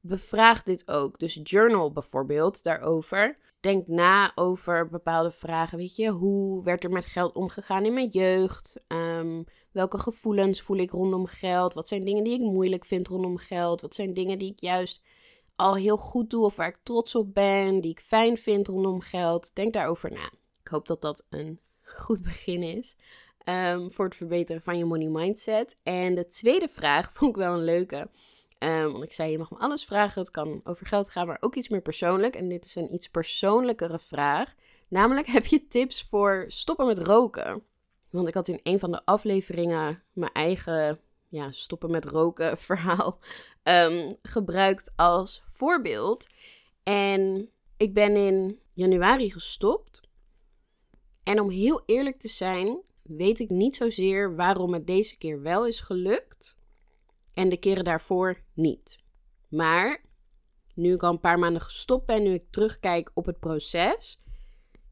bevraag 0.01 0.63
dit 0.63 0.87
ook. 0.87 1.19
Dus 1.19 1.39
journal 1.43 1.91
bijvoorbeeld 1.91 2.63
daarover. 2.63 3.37
Denk 3.59 3.87
na 3.87 4.31
over 4.35 4.89
bepaalde 4.89 5.31
vragen. 5.31 5.77
Weet 5.77 5.95
je, 5.95 6.09
hoe 6.09 6.63
werd 6.63 6.83
er 6.83 6.89
met 6.89 7.05
geld 7.05 7.35
omgegaan 7.35 7.85
in 7.85 7.93
mijn 7.93 8.09
jeugd? 8.09 8.85
Ehm, 8.87 9.43
welke 9.71 9.99
gevoelens 9.99 10.61
voel 10.61 10.77
ik 10.77 10.91
rondom 10.91 11.25
geld? 11.25 11.73
Wat 11.73 11.87
zijn 11.87 12.05
dingen 12.05 12.23
die 12.23 12.33
ik 12.33 12.51
moeilijk 12.51 12.85
vind 12.85 13.07
rondom 13.07 13.37
geld? 13.37 13.81
Wat 13.81 13.95
zijn 13.95 14.13
dingen 14.13 14.37
die 14.37 14.51
ik 14.51 14.59
juist 14.59 15.01
al 15.55 15.75
heel 15.75 15.97
goed 15.97 16.29
doe 16.29 16.45
of 16.45 16.55
waar 16.55 16.67
ik 16.67 16.79
trots 16.83 17.15
op 17.15 17.33
ben, 17.33 17.81
die 17.81 17.91
ik 17.91 17.99
fijn 17.99 18.37
vind 18.37 18.67
rondom 18.67 19.01
geld? 19.01 19.55
Denk 19.55 19.73
daarover 19.73 20.11
na. 20.11 20.31
Ik 20.61 20.67
hoop 20.67 20.87
dat 20.87 21.01
dat 21.01 21.25
een 21.29 21.59
goed 21.83 22.23
begin 22.23 22.63
is. 22.63 22.95
Ehm, 23.37 23.89
voor 23.89 24.05
het 24.05 24.15
verbeteren 24.15 24.61
van 24.61 24.77
je 24.77 24.85
money 24.85 25.07
mindset. 25.07 25.75
En 25.83 26.15
de 26.15 26.27
tweede 26.27 26.67
vraag 26.67 27.11
vond 27.13 27.35
ik 27.35 27.41
wel 27.41 27.53
een 27.53 27.63
leuke. 27.63 28.09
Um, 28.59 28.91
want 28.91 29.03
ik 29.03 29.13
zei, 29.13 29.31
je 29.31 29.37
mag 29.37 29.51
me 29.51 29.57
alles 29.57 29.85
vragen. 29.85 30.21
Het 30.21 30.31
kan 30.31 30.61
over 30.63 30.85
geld 30.85 31.09
gaan, 31.09 31.27
maar 31.27 31.37
ook 31.39 31.55
iets 31.55 31.69
meer 31.69 31.81
persoonlijk. 31.81 32.35
En 32.35 32.49
dit 32.49 32.65
is 32.65 32.75
een 32.75 32.93
iets 32.93 33.09
persoonlijkere 33.09 33.99
vraag. 33.99 34.55
Namelijk, 34.87 35.27
heb 35.27 35.45
je 35.45 35.67
tips 35.67 36.03
voor 36.03 36.45
stoppen 36.47 36.85
met 36.85 36.97
roken? 36.97 37.63
Want 38.09 38.27
ik 38.27 38.33
had 38.33 38.47
in 38.47 38.59
een 38.63 38.79
van 38.79 38.91
de 38.91 39.05
afleveringen 39.05 40.03
mijn 40.13 40.31
eigen 40.31 40.99
ja, 41.27 41.51
stoppen 41.51 41.91
met 41.91 42.05
roken 42.05 42.57
verhaal 42.67 43.19
um, 43.63 44.17
gebruikt 44.21 44.91
als 44.95 45.43
voorbeeld. 45.53 46.27
En 46.83 47.49
ik 47.77 47.93
ben 47.93 48.15
in 48.15 48.59
januari 48.73 49.31
gestopt. 49.31 50.01
En 51.23 51.39
om 51.39 51.49
heel 51.49 51.83
eerlijk 51.85 52.19
te 52.19 52.27
zijn, 52.27 52.81
weet 53.01 53.39
ik 53.39 53.49
niet 53.49 53.75
zozeer 53.75 54.35
waarom 54.35 54.73
het 54.73 54.87
deze 54.87 55.17
keer 55.17 55.41
wel 55.41 55.65
is 55.65 55.79
gelukt 55.79 56.57
en 57.33 57.49
de 57.49 57.57
keren 57.57 57.83
daarvoor 57.83 58.43
niet. 58.53 58.99
Maar 59.49 60.05
nu 60.75 60.93
ik 60.93 61.03
al 61.03 61.11
een 61.11 61.19
paar 61.19 61.39
maanden 61.39 61.61
gestopt 61.61 62.05
ben, 62.05 62.23
nu 62.23 62.33
ik 62.33 62.51
terugkijk 62.51 63.11
op 63.13 63.25
het 63.25 63.39
proces, 63.39 64.21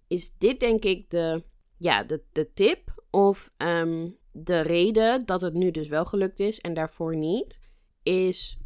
is 0.08 0.38
dit 0.38 0.60
denk 0.60 0.84
ik 0.84 1.10
de, 1.10 1.44
ja, 1.78 2.04
de, 2.04 2.24
de 2.32 2.54
tip 2.54 3.04
of 3.10 3.52
ehm, 3.58 4.10
de 4.32 4.60
reden 4.60 5.26
dat 5.26 5.42
het 5.42 5.54
nu 5.54 5.72
dus 5.72 5.88
wel 5.88 6.06
gelukt 6.06 6.40
is 6.40 6.60
en 6.60 6.74
daarvoor 6.74 7.16
niet, 7.16 7.60
is 8.04 8.58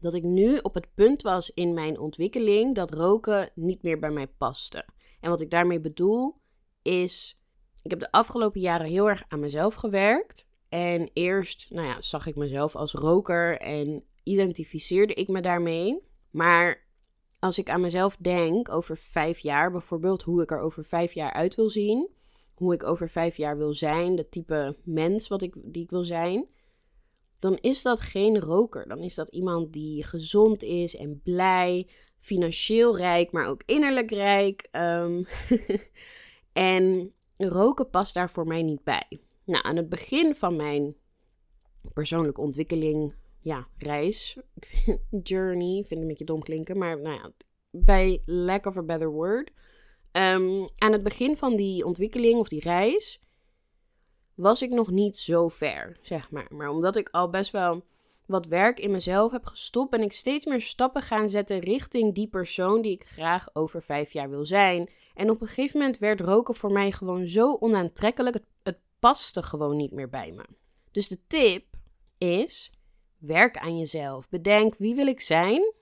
dat 0.00 0.14
ik 0.14 0.22
nu 0.22 0.58
op 0.58 0.74
het 0.74 0.94
punt 0.94 1.22
was 1.22 1.50
in 1.50 1.74
mijn 1.74 1.98
ontwikkeling 1.98 2.74
dat 2.74 2.94
roken 2.94 3.50
niet 3.54 3.82
meer 3.82 3.98
bij 3.98 4.10
mij 4.10 4.26
paste. 4.26 4.86
En 5.20 5.30
wat 5.30 5.40
ik 5.40 5.50
daarmee 5.50 5.80
bedoel 5.80 6.36
is, 6.82 7.38
ik 7.82 7.90
heb 7.90 8.00
de 8.00 8.12
afgelopen 8.12 8.60
jaren 8.60 8.86
heel 8.86 9.08
erg 9.08 9.22
aan 9.28 9.40
mezelf 9.40 9.74
gewerkt. 9.74 10.46
En 10.70 11.10
eerst, 11.12 11.66
nou 11.70 11.86
ja, 11.86 12.00
zag 12.00 12.26
ik 12.26 12.36
mezelf 12.36 12.76
als 12.76 12.92
roker 12.92 13.58
en 13.58 14.04
identificeerde 14.22 15.14
ik 15.14 15.28
me 15.28 15.40
daarmee. 15.40 16.02
Maar 16.30 16.86
als 17.38 17.58
ik 17.58 17.70
aan 17.70 17.80
mezelf 17.80 18.16
denk 18.16 18.68
over 18.68 18.96
vijf 18.96 19.38
jaar, 19.38 19.70
bijvoorbeeld 19.70 20.22
hoe 20.22 20.42
ik 20.42 20.50
er 20.50 20.60
over 20.60 20.84
vijf 20.84 21.12
jaar 21.12 21.32
uit 21.32 21.54
wil 21.54 21.68
zien, 21.70 22.08
hoe 22.54 22.74
ik 22.74 22.82
over 22.82 23.08
vijf 23.08 23.36
jaar 23.36 23.56
wil 23.56 23.74
zijn, 23.74 24.16
de 24.16 24.28
type 24.28 24.76
mens 24.84 25.28
wat 25.28 25.42
ik, 25.42 25.54
die 25.62 25.82
ik 25.82 25.90
wil 25.90 26.04
zijn, 26.04 26.48
dan 27.38 27.58
is 27.60 27.82
dat 27.82 28.00
geen 28.00 28.40
roker. 28.40 28.88
Dan 28.88 28.98
is 28.98 29.14
dat 29.14 29.28
iemand 29.28 29.72
die 29.72 30.04
gezond 30.04 30.62
is 30.62 30.96
en 30.96 31.20
blij, 31.22 31.88
financieel 32.18 32.96
rijk, 32.96 33.32
maar 33.32 33.46
ook 33.46 33.62
innerlijk 33.66 34.10
rijk. 34.10 34.68
Um, 34.72 35.26
en 36.52 37.12
roken 37.36 37.90
past 37.90 38.14
daar 38.14 38.30
voor 38.30 38.46
mij 38.46 38.62
niet 38.62 38.84
bij. 38.84 39.20
Nou, 39.50 39.64
aan 39.64 39.76
het 39.76 39.88
begin 39.88 40.34
van 40.34 40.56
mijn 40.56 40.94
persoonlijke 41.92 42.40
ontwikkeling, 42.40 43.14
ja, 43.40 43.66
reis, 43.78 44.38
journey, 45.22 45.74
vind 45.74 45.90
ik 45.90 45.98
een 45.98 46.06
beetje 46.06 46.24
dom 46.24 46.42
klinken, 46.42 46.78
maar 46.78 47.00
nou 47.00 47.14
ja, 47.14 47.30
bij 47.70 48.22
lack 48.26 48.66
of 48.66 48.76
a 48.76 48.82
better 48.82 49.10
word. 49.10 49.50
Um, 50.12 50.68
aan 50.78 50.92
het 50.92 51.02
begin 51.02 51.36
van 51.36 51.56
die 51.56 51.84
ontwikkeling 51.84 52.38
of 52.38 52.48
die 52.48 52.60
reis 52.60 53.20
was 54.34 54.62
ik 54.62 54.70
nog 54.70 54.90
niet 54.90 55.16
zo 55.16 55.48
ver, 55.48 55.98
zeg 56.02 56.30
maar. 56.30 56.46
Maar 56.50 56.68
omdat 56.68 56.96
ik 56.96 57.08
al 57.08 57.30
best 57.30 57.50
wel 57.50 57.84
wat 58.26 58.46
werk 58.46 58.80
in 58.80 58.90
mezelf 58.90 59.32
heb 59.32 59.44
gestopt, 59.44 59.90
ben 59.90 60.02
ik 60.02 60.12
steeds 60.12 60.46
meer 60.46 60.60
stappen 60.60 61.02
gaan 61.02 61.28
zetten 61.28 61.58
richting 61.58 62.14
die 62.14 62.28
persoon 62.28 62.82
die 62.82 62.92
ik 62.92 63.04
graag 63.04 63.48
over 63.52 63.82
vijf 63.82 64.12
jaar 64.12 64.30
wil 64.30 64.46
zijn. 64.46 64.90
En 65.14 65.30
op 65.30 65.40
een 65.40 65.46
gegeven 65.46 65.78
moment 65.78 65.98
werd 65.98 66.20
roken 66.20 66.54
voor 66.54 66.72
mij 66.72 66.92
gewoon 66.92 67.26
zo 67.26 67.56
onaantrekkelijk. 67.60 68.34
Het, 68.34 68.44
het 68.59 68.59
paste 69.00 69.42
gewoon 69.42 69.76
niet 69.76 69.92
meer 69.92 70.08
bij 70.08 70.32
me. 70.32 70.44
Dus 70.90 71.08
de 71.08 71.18
tip 71.26 71.64
is: 72.18 72.72
werk 73.18 73.58
aan 73.58 73.78
jezelf. 73.78 74.28
Bedenk 74.28 74.74
wie 74.76 74.94
wil 74.94 75.06
ik 75.06 75.20
zijn 75.20 75.72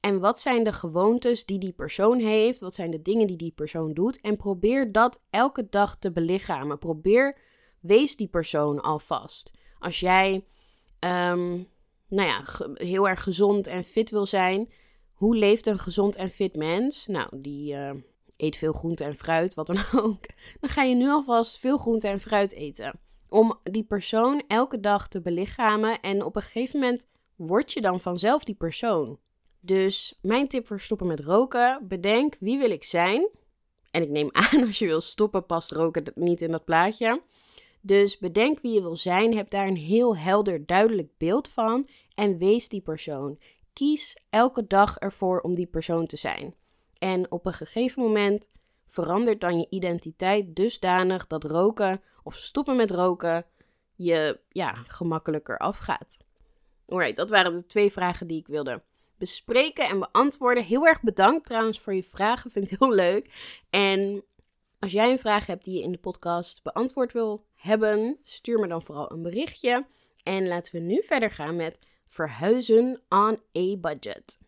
en 0.00 0.20
wat 0.20 0.40
zijn 0.40 0.64
de 0.64 0.72
gewoontes 0.72 1.44
die 1.44 1.58
die 1.58 1.72
persoon 1.72 2.18
heeft? 2.18 2.60
Wat 2.60 2.74
zijn 2.74 2.90
de 2.90 3.02
dingen 3.02 3.26
die 3.26 3.36
die 3.36 3.52
persoon 3.52 3.94
doet? 3.94 4.20
En 4.20 4.36
probeer 4.36 4.92
dat 4.92 5.20
elke 5.30 5.68
dag 5.70 5.96
te 5.96 6.12
belichamen. 6.12 6.78
Probeer, 6.78 7.38
wees 7.80 8.16
die 8.16 8.28
persoon 8.28 8.80
alvast. 8.80 9.50
Als 9.78 10.00
jij, 10.00 10.32
um, 11.00 11.68
nou 12.08 12.28
ja, 12.28 12.44
heel 12.74 13.08
erg 13.08 13.22
gezond 13.22 13.66
en 13.66 13.84
fit 13.84 14.10
wil 14.10 14.26
zijn, 14.26 14.72
hoe 15.12 15.36
leeft 15.36 15.66
een 15.66 15.78
gezond 15.78 16.16
en 16.16 16.30
fit 16.30 16.56
mens? 16.56 17.06
Nou, 17.06 17.28
die 17.40 17.74
uh, 17.74 17.90
eet 18.42 18.56
veel 18.56 18.72
groente 18.72 19.04
en 19.04 19.16
fruit, 19.16 19.54
wat 19.54 19.66
dan 19.66 19.78
ook. 20.04 20.26
Dan 20.60 20.70
ga 20.70 20.82
je 20.82 20.94
nu 20.94 21.08
alvast 21.08 21.58
veel 21.58 21.78
groente 21.78 22.08
en 22.08 22.20
fruit 22.20 22.52
eten. 22.52 23.00
Om 23.28 23.58
die 23.62 23.84
persoon 23.84 24.42
elke 24.48 24.80
dag 24.80 25.08
te 25.08 25.20
belichamen. 25.20 26.00
En 26.00 26.24
op 26.24 26.36
een 26.36 26.42
gegeven 26.42 26.80
moment 26.80 27.08
word 27.36 27.72
je 27.72 27.80
dan 27.80 28.00
vanzelf 28.00 28.44
die 28.44 28.54
persoon. 28.54 29.18
Dus 29.60 30.18
mijn 30.22 30.48
tip 30.48 30.66
voor 30.66 30.80
stoppen 30.80 31.06
met 31.06 31.20
roken: 31.20 31.86
bedenk 31.88 32.36
wie 32.40 32.58
wil 32.58 32.70
ik 32.70 32.84
zijn. 32.84 33.28
En 33.90 34.02
ik 34.02 34.08
neem 34.08 34.28
aan 34.52 34.66
als 34.66 34.78
je 34.78 34.86
wil 34.86 35.00
stoppen, 35.00 35.46
past 35.46 35.72
roken 35.72 36.04
niet 36.14 36.42
in 36.42 36.50
dat 36.50 36.64
plaatje. 36.64 37.22
Dus 37.80 38.18
bedenk 38.18 38.60
wie 38.60 38.72
je 38.72 38.80
wil 38.80 38.96
zijn, 38.96 39.36
heb 39.36 39.50
daar 39.50 39.66
een 39.66 39.76
heel 39.76 40.16
helder, 40.16 40.66
duidelijk 40.66 41.08
beeld 41.18 41.48
van 41.48 41.88
en 42.14 42.38
wees 42.38 42.68
die 42.68 42.80
persoon. 42.80 43.38
Kies 43.72 44.16
elke 44.30 44.66
dag 44.66 44.96
ervoor 44.96 45.40
om 45.40 45.54
die 45.54 45.66
persoon 45.66 46.06
te 46.06 46.16
zijn. 46.16 46.54
En 47.00 47.30
op 47.30 47.46
een 47.46 47.52
gegeven 47.52 48.02
moment 48.02 48.48
verandert 48.88 49.40
dan 49.40 49.58
je 49.58 49.66
identiteit 49.70 50.56
dusdanig 50.56 51.26
dat 51.26 51.44
roken 51.44 52.02
of 52.22 52.34
stoppen 52.34 52.76
met 52.76 52.90
roken 52.90 53.46
je 53.94 54.40
ja, 54.48 54.72
gemakkelijker 54.86 55.58
afgaat. 55.58 56.16
Alright, 56.88 57.16
dat 57.16 57.30
waren 57.30 57.56
de 57.56 57.66
twee 57.66 57.92
vragen 57.92 58.26
die 58.26 58.38
ik 58.38 58.46
wilde 58.46 58.82
bespreken 59.18 59.88
en 59.88 59.98
beantwoorden. 59.98 60.64
Heel 60.64 60.86
erg 60.86 61.02
bedankt 61.02 61.46
trouwens 61.46 61.80
voor 61.80 61.94
je 61.94 62.02
vragen. 62.02 62.50
Vind 62.50 62.70
ik 62.70 62.78
heel 62.78 62.92
leuk. 62.92 63.54
En 63.70 64.24
als 64.78 64.92
jij 64.92 65.10
een 65.10 65.18
vraag 65.18 65.46
hebt 65.46 65.64
die 65.64 65.76
je 65.76 65.82
in 65.82 65.92
de 65.92 65.98
podcast 65.98 66.62
beantwoord 66.62 67.12
wil 67.12 67.44
hebben, 67.54 68.18
stuur 68.22 68.58
me 68.58 68.66
dan 68.66 68.82
vooral 68.82 69.12
een 69.12 69.22
berichtje. 69.22 69.86
En 70.22 70.48
laten 70.48 70.74
we 70.74 70.80
nu 70.80 71.02
verder 71.02 71.30
gaan 71.30 71.56
met 71.56 71.78
verhuizen 72.06 73.02
on 73.08 73.40
a 73.58 73.76
budget. 73.76 74.38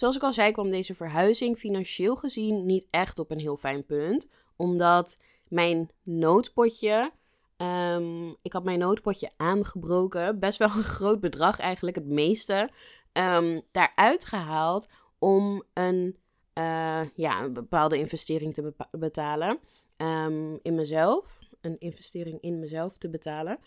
Zoals 0.00 0.16
ik 0.16 0.22
al 0.22 0.32
zei, 0.32 0.52
kwam 0.52 0.70
deze 0.70 0.94
verhuizing 0.94 1.58
financieel 1.58 2.16
gezien 2.16 2.66
niet 2.66 2.86
echt 2.90 3.18
op 3.18 3.30
een 3.30 3.38
heel 3.38 3.56
fijn 3.56 3.84
punt. 3.84 4.28
Omdat 4.56 5.18
mijn 5.48 5.90
noodpotje. 6.02 7.12
Um, 7.56 8.36
ik 8.42 8.52
had 8.52 8.64
mijn 8.64 8.78
noodpotje 8.78 9.30
aangebroken. 9.36 10.38
Best 10.38 10.58
wel 10.58 10.68
een 10.68 10.82
groot 10.82 11.20
bedrag 11.20 11.58
eigenlijk, 11.58 11.96
het 11.96 12.06
meeste 12.06 12.70
um, 13.12 13.62
daaruit 13.70 14.24
gehaald 14.24 14.88
om 15.18 15.64
een, 15.72 16.16
uh, 16.54 17.02
ja, 17.14 17.42
een 17.42 17.52
bepaalde 17.52 17.98
investering 17.98 18.54
te 18.54 18.74
betalen 18.90 19.58
um, 19.96 20.58
in 20.62 20.74
mezelf. 20.74 21.38
Een 21.60 21.78
investering 21.78 22.40
in 22.40 22.58
mezelf 22.58 22.98
te 22.98 23.10
betalen. 23.10 23.58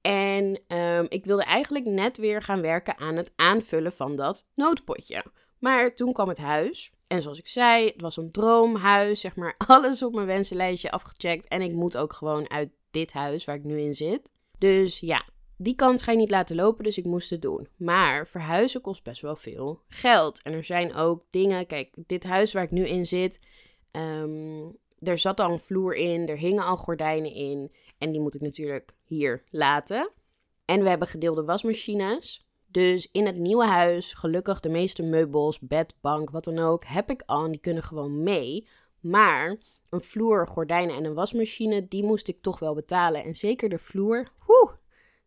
En 0.00 0.60
ik 1.08 1.24
wilde 1.24 1.44
eigenlijk 1.44 1.84
net 1.84 2.16
weer 2.16 2.42
gaan 2.42 2.60
werken 2.60 2.98
aan 2.98 3.16
het 3.16 3.32
aanvullen 3.36 3.92
van 3.92 4.16
dat 4.16 4.46
noodpotje. 4.54 5.24
Maar 5.64 5.94
toen 5.94 6.12
kwam 6.12 6.28
het 6.28 6.38
huis. 6.38 6.92
En 7.06 7.22
zoals 7.22 7.38
ik 7.38 7.48
zei, 7.48 7.86
het 7.86 8.00
was 8.00 8.16
een 8.16 8.30
droomhuis. 8.30 9.20
Zeg 9.20 9.36
maar 9.36 9.54
alles 9.66 10.02
op 10.02 10.14
mijn 10.14 10.26
wensenlijstje 10.26 10.90
afgecheckt. 10.90 11.48
En 11.48 11.62
ik 11.62 11.72
moet 11.72 11.96
ook 11.96 12.12
gewoon 12.12 12.50
uit 12.50 12.70
dit 12.90 13.12
huis 13.12 13.44
waar 13.44 13.54
ik 13.54 13.64
nu 13.64 13.80
in 13.80 13.94
zit. 13.94 14.30
Dus 14.58 15.00
ja, 15.00 15.24
die 15.56 15.74
kans 15.74 16.02
ga 16.02 16.12
je 16.12 16.18
niet 16.18 16.30
laten 16.30 16.56
lopen, 16.56 16.84
dus 16.84 16.98
ik 16.98 17.04
moest 17.04 17.30
het 17.30 17.42
doen. 17.42 17.68
Maar 17.76 18.26
verhuizen 18.26 18.80
kost 18.80 19.02
best 19.02 19.20
wel 19.20 19.36
veel 19.36 19.80
geld. 19.88 20.42
En 20.42 20.52
er 20.52 20.64
zijn 20.64 20.94
ook 20.94 21.24
dingen. 21.30 21.66
Kijk, 21.66 21.94
dit 22.06 22.24
huis 22.24 22.52
waar 22.52 22.62
ik 22.62 22.70
nu 22.70 22.86
in 22.86 23.06
zit. 23.06 23.40
Um, 23.92 24.76
er 24.98 25.18
zat 25.18 25.40
al 25.40 25.52
een 25.52 25.58
vloer 25.58 25.94
in, 25.94 26.28
er 26.28 26.38
hingen 26.38 26.64
al 26.64 26.76
gordijnen 26.76 27.32
in. 27.32 27.72
En 27.98 28.12
die 28.12 28.20
moet 28.20 28.34
ik 28.34 28.40
natuurlijk 28.40 28.94
hier 29.04 29.42
laten. 29.50 30.10
En 30.64 30.82
we 30.82 30.88
hebben 30.88 31.08
gedeelde 31.08 31.44
wasmachines. 31.44 32.44
Dus 32.74 33.08
in 33.12 33.26
het 33.26 33.36
nieuwe 33.36 33.66
huis, 33.66 34.14
gelukkig 34.14 34.60
de 34.60 34.68
meeste 34.68 35.02
meubels, 35.02 35.60
bed, 35.60 35.94
bank, 36.00 36.30
wat 36.30 36.44
dan 36.44 36.58
ook, 36.58 36.84
heb 36.84 37.10
ik 37.10 37.22
al. 37.26 37.50
Die 37.50 37.60
kunnen 37.60 37.82
gewoon 37.82 38.22
mee. 38.22 38.68
Maar 39.00 39.56
een 39.90 40.00
vloer, 40.00 40.48
gordijnen 40.48 40.96
en 40.96 41.04
een 41.04 41.14
wasmachine, 41.14 41.88
die 41.88 42.04
moest 42.04 42.28
ik 42.28 42.42
toch 42.42 42.58
wel 42.58 42.74
betalen. 42.74 43.24
En 43.24 43.34
zeker 43.34 43.68
de 43.68 43.78
vloer, 43.78 44.28
woe, 44.46 44.70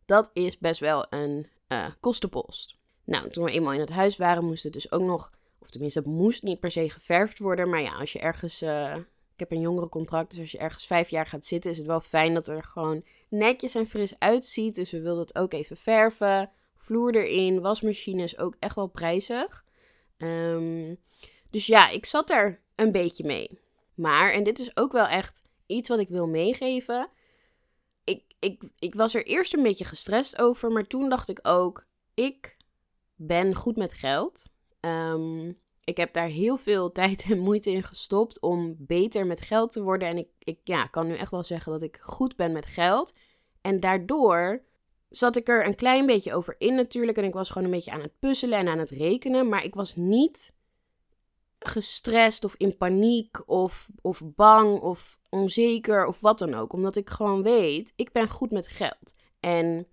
dat 0.05 0.29
is 0.33 0.57
best 0.57 0.79
wel 0.79 1.05
een 1.09 1.47
uh, 1.67 1.87
kostenpost. 1.99 2.77
Nou, 3.03 3.29
toen 3.29 3.43
we 3.43 3.51
eenmaal 3.51 3.73
in 3.73 3.79
het 3.79 3.89
huis 3.89 4.17
waren, 4.17 4.45
moest 4.45 4.63
het 4.63 4.73
dus 4.73 4.91
ook 4.91 5.03
nog, 5.03 5.31
of 5.59 5.69
tenminste, 5.69 5.99
het 5.99 6.07
moest 6.07 6.43
niet 6.43 6.59
per 6.59 6.71
se 6.71 6.89
geverfd 6.89 7.39
worden. 7.39 7.69
Maar 7.69 7.81
ja, 7.81 7.97
als 7.97 8.13
je 8.13 8.19
ergens, 8.19 8.63
uh, 8.63 8.95
ik 9.33 9.39
heb 9.39 9.51
een 9.51 9.61
jongere 9.61 9.89
contract, 9.89 10.29
dus 10.29 10.39
als 10.39 10.51
je 10.51 10.57
ergens 10.57 10.87
vijf 10.87 11.09
jaar 11.09 11.25
gaat 11.25 11.45
zitten, 11.45 11.71
is 11.71 11.77
het 11.77 11.87
wel 11.87 12.01
fijn 12.01 12.33
dat 12.33 12.47
er 12.47 12.63
gewoon 12.63 13.03
netjes 13.29 13.75
en 13.75 13.85
fris 13.85 14.19
uitziet. 14.19 14.75
Dus 14.75 14.91
we 14.91 15.01
wilden 15.01 15.21
het 15.21 15.37
ook 15.37 15.53
even 15.53 15.77
verven. 15.77 16.51
Vloer 16.87 17.15
erin, 17.15 17.61
wasmachine 17.61 18.23
is 18.23 18.37
ook 18.37 18.55
echt 18.59 18.75
wel 18.75 18.87
prijzig. 18.87 19.65
Ehm, 20.17 20.95
dus 21.49 21.65
ja, 21.65 21.89
ik 21.89 22.05
zat 22.05 22.29
er 22.29 22.61
een 22.75 22.91
beetje 22.91 23.23
mee. 23.23 23.59
Maar, 23.93 24.31
en 24.31 24.43
dit 24.43 24.59
is 24.59 24.77
ook 24.77 24.91
wel 24.91 25.07
echt 25.07 25.41
iets 25.65 25.89
wat 25.89 25.99
ik 25.99 26.07
wil 26.07 26.27
meegeven. 26.27 27.09
Ik, 28.03 28.23
ik, 28.39 28.61
ik 28.79 28.95
was 28.95 29.15
er 29.15 29.25
eerst 29.25 29.53
een 29.53 29.63
beetje 29.63 29.85
gestrest 29.85 30.39
over, 30.39 30.71
maar 30.71 30.87
toen 30.87 31.09
dacht 31.09 31.29
ik 31.29 31.39
ook, 31.41 31.85
ik 32.13 32.57
ben 33.15 33.55
goed 33.55 33.75
met 33.75 33.93
geld. 33.93 34.49
Ehm, 34.79 35.47
ik 35.83 35.97
heb 35.97 36.13
daar 36.13 36.27
heel 36.27 36.57
veel 36.57 36.91
tijd 37.01 37.25
en 37.29 37.39
moeite 37.39 37.71
in 37.71 37.83
gestopt 37.83 38.39
om 38.39 38.75
beter 38.77 39.25
met 39.25 39.41
geld 39.41 39.71
te 39.71 39.81
worden. 39.81 40.07
En 40.07 40.17
ik, 40.17 40.27
ik 40.39 40.59
ja, 40.63 40.85
kan 40.85 41.07
nu 41.07 41.15
echt 41.15 41.31
wel 41.31 41.43
zeggen 41.43 41.71
dat 41.71 41.81
ik 41.81 41.97
goed 42.01 42.35
ben 42.35 42.51
met 42.51 42.65
geld. 42.65 43.13
En 43.61 43.79
daardoor 43.79 44.65
zat 45.09 45.35
ik 45.35 45.47
er 45.47 45.65
een 45.65 45.75
klein 45.75 46.05
beetje 46.05 46.33
over 46.33 46.55
in 46.57 46.75
natuurlijk. 46.75 47.17
En 47.17 47.23
ik 47.23 47.33
was 47.33 47.49
gewoon 47.49 47.67
een 47.67 47.73
beetje 47.73 47.91
aan 47.91 48.01
het 48.01 48.19
puzzelen 48.19 48.59
en 48.59 48.67
aan 48.67 48.79
het 48.79 48.89
rekenen. 48.89 49.49
Maar 49.49 49.63
ik 49.63 49.73
was 49.73 49.95
niet 49.95 50.55
gestrest 51.59 52.45
of 52.45 52.55
in 52.57 52.77
paniek 52.77 53.49
of, 53.49 53.87
of 54.01 54.21
bang 54.25 54.79
of 54.79 55.19
onzeker 55.29 56.05
of 56.05 56.19
wat 56.19 56.39
dan 56.39 56.53
ook. 56.53 56.73
Omdat 56.73 56.95
ik 56.95 57.09
gewoon 57.09 57.43
weet, 57.43 57.93
ik 57.95 58.11
ben 58.11 58.29
goed 58.29 58.51
met 58.51 58.67
geld. 58.67 59.13
En 59.39 59.87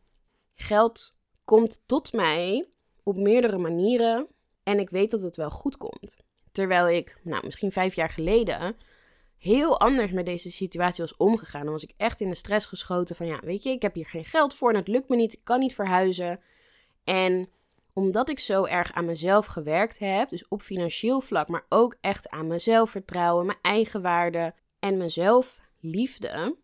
geld 0.54 1.16
komt 1.44 1.82
tot 1.86 2.12
mij 2.12 2.68
op 3.02 3.16
meerdere 3.16 3.58
manieren. 3.58 4.26
En 4.62 4.78
ik 4.78 4.90
weet 4.90 5.10
dat 5.10 5.22
het 5.22 5.36
wel 5.36 5.50
goed 5.50 5.76
komt. 5.76 6.16
Terwijl 6.52 6.88
ik, 6.88 7.20
nou, 7.22 7.44
misschien 7.44 7.72
vijf 7.72 7.94
jaar 7.94 8.10
geleden 8.10 8.76
heel 9.44 9.80
anders 9.80 10.12
met 10.12 10.26
deze 10.26 10.50
situatie 10.50 11.04
was 11.04 11.16
omgegaan. 11.16 11.62
Dan 11.62 11.72
was 11.72 11.82
ik 11.82 11.94
echt 11.96 12.20
in 12.20 12.28
de 12.28 12.34
stress 12.34 12.66
geschoten 12.66 13.16
van, 13.16 13.26
ja, 13.26 13.40
weet 13.40 13.62
je, 13.62 13.70
ik 13.70 13.82
heb 13.82 13.94
hier 13.94 14.06
geen 14.06 14.24
geld 14.24 14.54
voor 14.54 14.70
en 14.70 14.76
het 14.76 14.88
lukt 14.88 15.08
me 15.08 15.16
niet, 15.16 15.32
ik 15.32 15.44
kan 15.44 15.60
niet 15.60 15.74
verhuizen. 15.74 16.40
En 17.04 17.48
omdat 17.92 18.28
ik 18.28 18.38
zo 18.38 18.64
erg 18.64 18.92
aan 18.92 19.04
mezelf 19.04 19.46
gewerkt 19.46 19.98
heb, 19.98 20.28
dus 20.28 20.48
op 20.48 20.62
financieel 20.62 21.20
vlak, 21.20 21.48
maar 21.48 21.66
ook 21.68 21.96
echt 22.00 22.28
aan 22.28 22.46
mezelf 22.46 22.90
vertrouwen, 22.90 23.46
mijn 23.46 23.58
eigen 23.62 24.02
waarde 24.02 24.54
en 24.78 24.96
mezelf 24.96 25.60
liefde, 25.80 26.56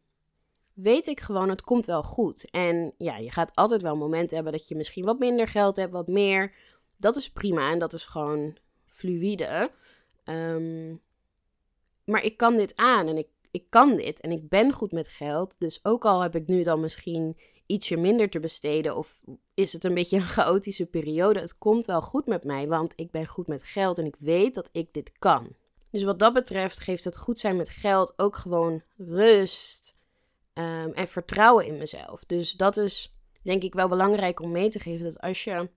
weet 0.72 1.06
ik 1.06 1.20
gewoon, 1.20 1.48
het 1.48 1.62
komt 1.62 1.86
wel 1.86 2.02
goed. 2.02 2.50
En 2.50 2.94
ja, 2.98 3.16
je 3.16 3.30
gaat 3.30 3.54
altijd 3.54 3.82
wel 3.82 3.96
momenten 3.96 4.34
hebben 4.34 4.52
dat 4.52 4.68
je 4.68 4.76
misschien 4.76 5.04
wat 5.04 5.18
minder 5.18 5.48
geld 5.48 5.76
hebt, 5.76 5.92
wat 5.92 6.08
meer. 6.08 6.54
Dat 6.96 7.16
is 7.16 7.30
prima 7.30 7.70
en 7.70 7.78
dat 7.78 7.92
is 7.92 8.04
gewoon 8.04 8.56
fluïde. 8.86 9.70
Ehm, 10.24 10.94
maar 12.04 12.24
ik 12.24 12.36
kan 12.36 12.56
dit 12.56 12.76
aan 12.76 13.08
en 13.08 13.16
ik, 13.16 13.28
ik 13.50 13.64
kan 13.68 13.96
dit 13.96 14.20
en 14.20 14.30
ik 14.30 14.48
ben 14.48 14.72
goed 14.72 14.92
met 14.92 15.08
geld. 15.08 15.54
Dus 15.58 15.80
ook 15.82 16.04
al 16.04 16.20
heb 16.20 16.36
ik 16.36 16.46
nu 16.46 16.62
dan 16.62 16.80
misschien 16.80 17.36
ietsje 17.66 17.96
minder 17.96 18.30
te 18.30 18.40
besteden 18.40 18.96
of 18.96 19.20
is 19.54 19.72
het 19.72 19.84
een 19.84 19.94
beetje 19.94 20.16
een 20.16 20.22
chaotische 20.22 20.86
periode, 20.86 21.40
het 21.40 21.58
komt 21.58 21.86
wel 21.86 22.00
goed 22.02 22.26
met 22.26 22.44
mij, 22.44 22.68
want 22.68 22.92
ik 22.96 23.10
ben 23.10 23.26
goed 23.26 23.46
met 23.46 23.62
geld 23.62 23.98
en 23.98 24.06
ik 24.06 24.16
weet 24.18 24.54
dat 24.54 24.68
ik 24.72 24.92
dit 24.92 25.12
kan. 25.18 25.56
Dus 25.90 26.02
wat 26.02 26.18
dat 26.18 26.32
betreft 26.32 26.80
geeft 26.80 27.04
het 27.04 27.16
goed 27.18 27.38
zijn 27.38 27.56
met 27.56 27.70
geld 27.70 28.12
ook 28.16 28.36
gewoon 28.36 28.82
rust 28.96 29.96
ehm, 30.52 30.90
en 30.90 31.08
vertrouwen 31.08 31.66
in 31.66 31.78
mezelf. 31.78 32.24
Dus 32.24 32.52
dat 32.52 32.76
is 32.76 33.12
denk 33.42 33.62
ik 33.62 33.74
wel 33.74 33.88
belangrijk 33.88 34.40
om 34.40 34.50
mee 34.50 34.68
te 34.68 34.80
geven 34.80 35.04
dat 35.04 35.20
als 35.20 35.44
je 35.44 35.68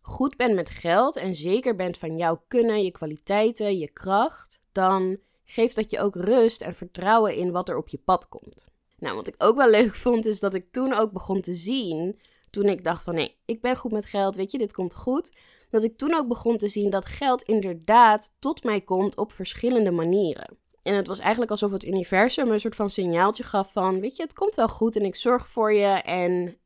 goed 0.00 0.36
bent 0.36 0.54
met 0.54 0.70
geld 0.70 1.16
en 1.16 1.34
zeker 1.34 1.76
bent 1.76 1.98
van 1.98 2.16
jouw 2.16 2.42
kunnen, 2.48 2.82
je 2.82 2.90
kwaliteiten, 2.90 3.78
je 3.78 3.88
kracht, 3.88 4.60
dan 4.72 5.18
geeft 5.52 5.76
dat 5.76 5.90
je 5.90 6.00
ook 6.00 6.14
rust 6.14 6.62
en 6.62 6.74
vertrouwen 6.74 7.34
in 7.34 7.50
wat 7.50 7.68
er 7.68 7.76
op 7.76 7.88
je 7.88 7.98
pad 7.98 8.28
komt. 8.28 8.66
Nou, 8.98 9.16
wat 9.16 9.26
ik 9.26 9.34
ook 9.38 9.56
wel 9.56 9.70
leuk 9.70 9.94
vond, 9.94 10.26
is 10.26 10.40
dat 10.40 10.54
ik 10.54 10.72
toen 10.72 10.92
ook 10.92 11.12
begon 11.12 11.40
te 11.40 11.54
zien, 11.54 12.20
toen 12.50 12.64
ik 12.64 12.84
dacht 12.84 13.02
van 13.02 13.14
nee, 13.14 13.36
ik 13.44 13.60
ben 13.60 13.76
goed 13.76 13.92
met 13.92 14.06
geld, 14.06 14.36
weet 14.36 14.50
je, 14.50 14.58
dit 14.58 14.72
komt 14.72 14.94
goed. 14.94 15.36
Dat 15.70 15.82
ik 15.82 15.96
toen 15.96 16.14
ook 16.14 16.28
begon 16.28 16.56
te 16.56 16.68
zien 16.68 16.90
dat 16.90 17.06
geld 17.06 17.42
inderdaad 17.42 18.32
tot 18.38 18.64
mij 18.64 18.80
komt 18.80 19.16
op 19.16 19.32
verschillende 19.32 19.90
manieren. 19.90 20.56
En 20.82 20.94
het 20.94 21.06
was 21.06 21.18
eigenlijk 21.18 21.50
alsof 21.50 21.70
het 21.72 21.84
universum 21.84 22.50
een 22.50 22.60
soort 22.60 22.74
van 22.74 22.90
signaaltje 22.90 23.42
gaf 23.42 23.72
van, 23.72 24.00
weet 24.00 24.16
je, 24.16 24.22
het 24.22 24.34
komt 24.34 24.54
wel 24.54 24.68
goed 24.68 24.96
en 24.96 25.04
ik 25.04 25.16
zorg 25.16 25.48
voor 25.48 25.72
je 25.72 25.86
en 26.02 26.56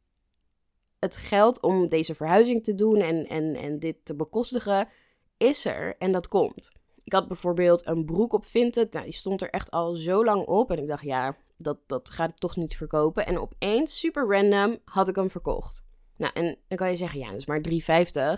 het 0.98 1.16
geld 1.16 1.62
om 1.62 1.88
deze 1.88 2.14
verhuizing 2.14 2.64
te 2.64 2.74
doen 2.74 2.96
en, 2.96 3.26
en, 3.26 3.54
en 3.54 3.78
dit 3.78 3.96
te 4.02 4.14
bekostigen 4.14 4.88
is 5.37 5.64
er 5.64 5.96
en 5.98 6.12
dat 6.12 6.28
komt. 6.28 6.70
Ik 7.06 7.12
had 7.12 7.28
bijvoorbeeld 7.28 7.86
een 7.86 8.04
broek 8.04 8.32
op 8.32 8.44
Vinted. 8.44 8.92
Nou, 8.92 9.04
die 9.04 9.14
stond 9.14 9.42
er 9.42 9.50
echt 9.50 9.70
al 9.70 9.94
zo 9.94 10.24
lang 10.24 10.46
op. 10.46 10.70
En 10.70 10.78
ik 10.78 10.88
dacht, 10.88 11.02
ja, 11.02 11.36
dat, 11.56 11.78
dat 11.86 12.10
gaat 12.10 12.30
ik 12.30 12.36
toch 12.36 12.56
niet 12.56 12.76
verkopen. 12.76 13.26
En 13.26 13.38
opeens, 13.38 13.98
super 13.98 14.26
random, 14.26 14.78
had 14.84 15.08
ik 15.08 15.16
hem 15.16 15.30
verkocht. 15.30 15.84
Nou, 16.16 16.32
en 16.34 16.56
dan 16.68 16.78
kan 16.78 16.90
je 16.90 16.96
zeggen, 16.96 17.20
ja, 17.20 17.30
dat 17.30 17.36
is 17.36 17.46
maar 17.46 17.60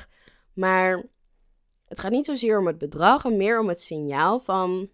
3,50. 0.03 0.09
Maar 0.53 1.07
het 1.85 2.01
gaat 2.01 2.11
niet 2.11 2.25
zozeer 2.25 2.59
om 2.59 2.67
het 2.67 2.79
bedrag, 2.79 3.25
maar 3.25 3.33
meer 3.33 3.61
om 3.61 3.69
het 3.69 3.83
signaal 3.83 4.41
van 4.41 4.91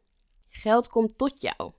geld 0.48 0.88
komt 0.88 1.18
tot 1.18 1.40
jou. 1.40 1.72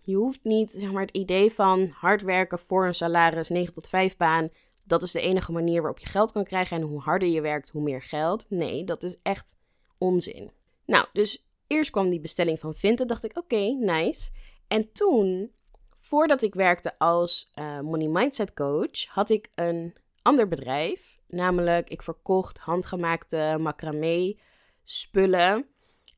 Je 0.00 0.14
hoeft 0.14 0.44
niet, 0.44 0.72
zeg 0.72 0.92
maar, 0.92 1.02
het 1.02 1.16
idee 1.16 1.52
van 1.52 1.88
hard 1.88 2.22
werken 2.22 2.58
voor 2.58 2.86
een 2.86 2.94
salaris, 2.94 3.48
9 3.48 3.74
tot 3.74 3.88
5 3.88 4.16
baan. 4.16 4.48
Dat 4.84 5.02
is 5.02 5.12
de 5.12 5.20
enige 5.20 5.52
manier 5.52 5.80
waarop 5.80 5.98
je 5.98 6.06
geld 6.06 6.32
kan 6.32 6.44
krijgen. 6.44 6.76
En 6.76 6.82
hoe 6.82 7.00
harder 7.00 7.28
je 7.28 7.40
werkt, 7.40 7.68
hoe 7.68 7.82
meer 7.82 8.02
geld. 8.02 8.46
Nee, 8.48 8.84
dat 8.84 9.02
is 9.02 9.16
echt 9.22 9.56
onzin. 9.98 10.56
Nou, 10.88 11.06
dus 11.12 11.48
eerst 11.66 11.90
kwam 11.90 12.10
die 12.10 12.20
bestelling 12.20 12.60
van 12.60 12.74
Vinted. 12.74 13.08
Dacht 13.08 13.24
ik, 13.24 13.38
oké, 13.38 13.76
nice. 13.80 14.30
En 14.68 14.92
toen, 14.92 15.52
voordat 15.96 16.42
ik 16.42 16.54
werkte 16.54 16.98
als 16.98 17.50
uh, 17.54 17.80
Money 17.80 18.08
Mindset 18.08 18.54
Coach, 18.54 19.04
had 19.04 19.30
ik 19.30 19.50
een 19.54 19.96
ander 20.22 20.48
bedrijf. 20.48 21.18
Namelijk, 21.26 21.90
ik 21.90 22.02
verkocht 22.02 22.58
handgemaakte 22.58 23.56
macramé 23.60 24.36
spullen. 24.84 25.66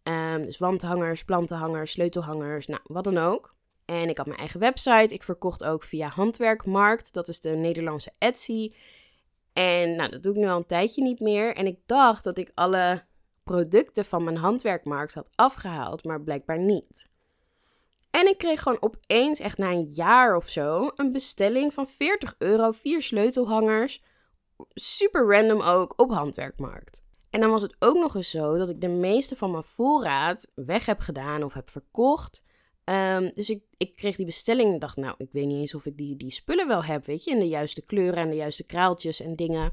Um, 0.03 0.45
dus 0.45 0.59
wandhangers, 0.59 1.25
plantenhangers, 1.25 1.91
sleutelhangers, 1.91 2.67
nou, 2.67 2.81
wat 2.85 3.05
dan 3.05 3.19
ook. 3.19 3.55
En 3.85 4.09
ik 4.09 4.17
had 4.17 4.27
mijn 4.27 4.39
eigen 4.39 4.61
website. 4.61 5.15
Ik 5.15 5.23
verkocht 5.23 5.65
ook 5.65 5.83
via 5.83 6.09
Handwerkmarkt. 6.09 7.13
Dat 7.13 7.29
is 7.29 7.41
de 7.41 7.51
Nederlandse 7.51 8.13
Etsy. 8.19 8.73
En 9.53 9.97
nou, 9.97 10.11
dat 10.11 10.23
doe 10.23 10.33
ik 10.33 10.39
nu 10.39 10.47
al 10.47 10.57
een 10.57 10.67
tijdje 10.67 11.03
niet 11.03 11.21
meer. 11.21 11.55
En 11.55 11.67
ik 11.67 11.79
dacht 11.87 12.25
dat 12.25 12.39
ik 12.39 12.51
alle 12.55 13.09
producten 13.51 14.05
van 14.05 14.25
mijn 14.25 14.37
handwerkmarkt 14.37 15.15
had 15.15 15.29
afgehaald, 15.35 16.05
maar 16.05 16.23
blijkbaar 16.23 16.59
niet. 16.59 17.09
En 18.11 18.27
ik 18.27 18.39
kreeg 18.39 18.63
gewoon 18.63 18.83
opeens, 18.83 19.41
echt 19.41 19.59
na 19.59 19.71
een 19.71 19.89
jaar 19.91 20.37
of 20.37 20.49
zo, 20.49 20.91
een 20.95 21.13
bestelling 21.13 21.73
van 21.73 21.87
40 21.87 22.35
euro, 22.39 22.71
vier 22.71 23.03
sleutelhangers. 23.03 24.03
Super 24.75 25.27
random 25.27 25.61
ook 25.61 25.93
op 25.97 26.11
handwerkmarkt. 26.11 27.03
En 27.31 27.41
dan 27.41 27.51
was 27.51 27.63
het 27.63 27.77
ook 27.79 27.97
nog 27.97 28.15
eens 28.15 28.31
zo 28.31 28.57
dat 28.57 28.69
ik 28.69 28.81
de 28.81 28.89
meeste 28.89 29.37
van 29.37 29.51
mijn 29.51 29.65
voorraad 29.65 30.51
weg 30.55 30.87
heb 30.87 30.99
gedaan 30.99 31.43
of 31.43 31.55
heb 31.55 31.71
verkocht. 31.71 32.43
Ehm, 32.85 33.31
dus 33.35 33.51
ik, 33.51 33.63
ik 33.77 33.97
kreeg 33.97 34.17
die 34.17 34.27
bestelling 34.27 34.73
en 34.73 34.79
dacht, 34.79 34.97
nou, 34.97 35.15
ik 35.19 35.29
weet 35.33 35.47
niet 35.47 35.61
eens 35.61 35.75
of 35.75 35.87
ik 35.87 35.97
die, 35.97 36.17
die 36.17 36.31
spullen 36.31 36.69
wel 36.69 36.85
heb, 36.85 37.07
weet 37.07 37.25
je, 37.25 37.31
in 37.31 37.39
de 37.39 37.49
juiste 37.49 37.83
kleuren 37.83 38.23
en 38.23 38.31
de 38.31 38.37
juiste 38.37 38.65
kraaltjes 38.65 39.21
en 39.21 39.37
dingen. 39.37 39.73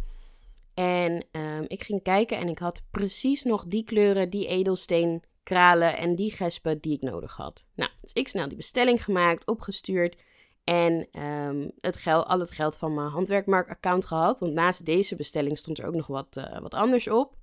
En 0.80 1.26
um, 1.32 1.66
ik 1.68 1.84
ging 1.84 2.04
kijken 2.04 2.38
en 2.38 2.48
ik 2.48 2.60
had 2.60 2.82
precies 2.92 3.44
nog 3.44 3.66
die 3.68 3.84
kleuren, 3.84 4.30
die 4.30 4.48
edelsteen 4.48 5.24
kralen 5.44 5.98
en 5.98 6.16
die 6.16 6.32
gespen 6.32 6.80
die 6.80 6.94
ik 6.94 7.02
nodig 7.02 7.36
had. 7.36 7.66
Nou, 7.76 7.92
dus 8.02 8.14
ik 8.14 8.28
snel 8.28 8.48
die 8.48 8.58
bestelling 8.58 9.04
gemaakt, 9.04 9.48
opgestuurd 9.48 10.18
en 10.64 11.22
um, 11.22 11.72
het 11.82 11.98
geld, 11.98 12.26
al 12.26 12.40
het 12.40 12.52
geld 12.52 12.78
van 12.78 12.94
mijn 12.94 13.10
handwerkmarkt-account 13.10 14.06
gehad. 14.06 14.40
Want 14.40 14.54
naast 14.54 14.86
deze 14.86 15.16
bestelling 15.16 15.58
stond 15.58 15.80
er 15.80 15.86
ook 15.86 15.96
nog 15.96 16.08
wat, 16.08 16.38
uh, 16.38 16.60
wat 16.60 16.74
anders 16.74 17.08
op. 17.08 17.36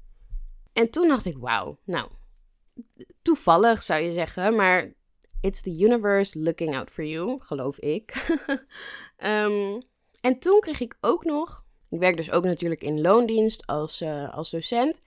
En 0.73 0.91
toen 0.91 1.09
dacht 1.09 1.25
ik, 1.25 1.39
wauw, 1.39 1.79
nou, 1.85 2.09
toevallig 3.23 3.83
zou 3.83 4.03
je 4.03 4.13
zeggen, 4.13 4.57
maar 4.57 4.93
it's 5.41 5.61
the 5.61 5.79
universe 5.79 6.41
looking 6.41 6.77
out 6.77 6.91
for 6.91 7.05
you, 7.05 7.41
geloof 7.41 7.79
ik. 7.79 8.37
um, 9.25 9.83
en 10.29 10.39
toen 10.39 10.61
kreeg 10.61 10.81
ik 10.81 10.97
ook 11.01 11.25
nog 11.25 11.64
ik 11.95 12.01
werk 12.01 12.17
dus 12.17 12.31
ook 12.31 12.45
natuurlijk 12.45 12.83
in 12.83 13.01
loondienst 13.01 13.67
als, 13.67 14.03
uh, 14.03 14.35
als 14.35 14.51
docent. 14.51 15.01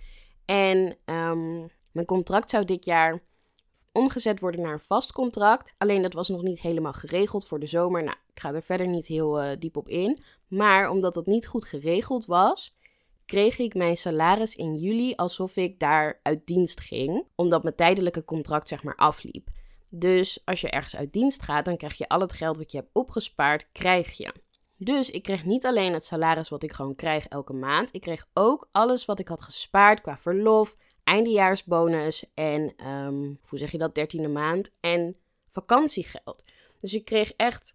En 0.46 0.98
um, 1.06 1.72
mijn 1.92 2.06
contract 2.06 2.50
zou 2.50 2.66
dit 2.66 2.86
jaar 2.86 3.22
omgezet 3.92 4.40
worden 4.40 4.62
naar 4.62 4.74
een 4.74 4.80
vast 4.80 5.12
contract. 5.12 5.76
Alleen 5.78 6.02
dat 6.02 6.14
was 6.14 6.30
nog 6.30 6.42
niet 6.42 6.62
helemaal 6.62 6.94
geregeld 6.94 7.48
voor 7.48 7.60
de 7.60 7.66
zomer. 7.66 8.04
Nou, 8.04 8.18
ik 8.34 8.40
ga 8.40 8.54
er 8.54 8.62
verder 8.62 8.88
niet 8.88 9.08
heel 9.08 9.44
uh, 9.44 9.50
diep 9.60 9.78
op 9.78 9.90
in. 9.90 10.24
Maar 10.48 10.90
omdat 10.90 11.14
dat 11.14 11.26
niet 11.26 11.48
goed 11.48 11.66
geregeld 11.66 12.26
was, 12.26 12.76
kreeg 13.26 13.58
ik 13.58 13.76
mijn 13.76 13.98
salaris 13.98 14.56
in 14.56 14.76
juli 14.76 15.14
alsof 15.16 15.56
ik 15.56 15.80
daar 15.80 16.20
uit 16.24 16.46
dienst 16.46 16.82
ging. 16.82 17.28
Omdat 17.36 17.64
mijn 17.64 17.76
tijdelijke 17.76 18.26
contract 18.26 18.68
zeg 18.68 18.84
maar 18.84 18.96
afliep. 18.96 19.50
Dus 19.90 20.42
als 20.46 20.62
je 20.62 20.70
ergens 20.70 20.96
uit 20.96 21.14
dienst 21.14 21.44
gaat, 21.44 21.66
dan 21.66 21.78
krijg 21.78 21.98
je 21.98 22.08
al 22.08 22.22
het 22.22 22.34
geld 22.34 22.58
wat 22.58 22.72
je 22.72 22.78
hebt 22.78 22.90
opgespaard, 22.94 23.68
krijg 23.72 24.18
je. 24.18 24.34
Dus 24.78 25.10
ik 25.10 25.24
kreeg 25.24 25.46
niet 25.46 25.66
alleen 25.66 25.94
het 25.94 26.06
salaris 26.06 26.50
wat 26.50 26.64
ik 26.64 26.74
gewoon 26.74 26.96
krijg 26.96 27.28
elke 27.28 27.54
maand. 27.54 27.94
Ik 27.94 28.02
kreeg 28.02 28.28
ook 28.34 28.70
alles 28.72 29.06
wat 29.06 29.20
ik 29.20 29.28
had 29.28 29.42
gespaard 29.42 30.02
qua 30.02 30.18
verlof, 30.18 30.76
eindejaarsbonus 31.04 32.26
en, 32.34 32.74
ehm, 32.78 33.34
hoe 33.48 33.60
zeg 33.60 33.72
je 33.72 33.78
dat, 33.78 33.96
dertiende 33.96 34.28
maand 34.28 34.72
en 34.80 35.16
vakantiegeld. 35.50 36.44
Dus 36.80 36.94
ik 36.94 37.06
kreeg 37.06 37.32
echt 37.32 37.74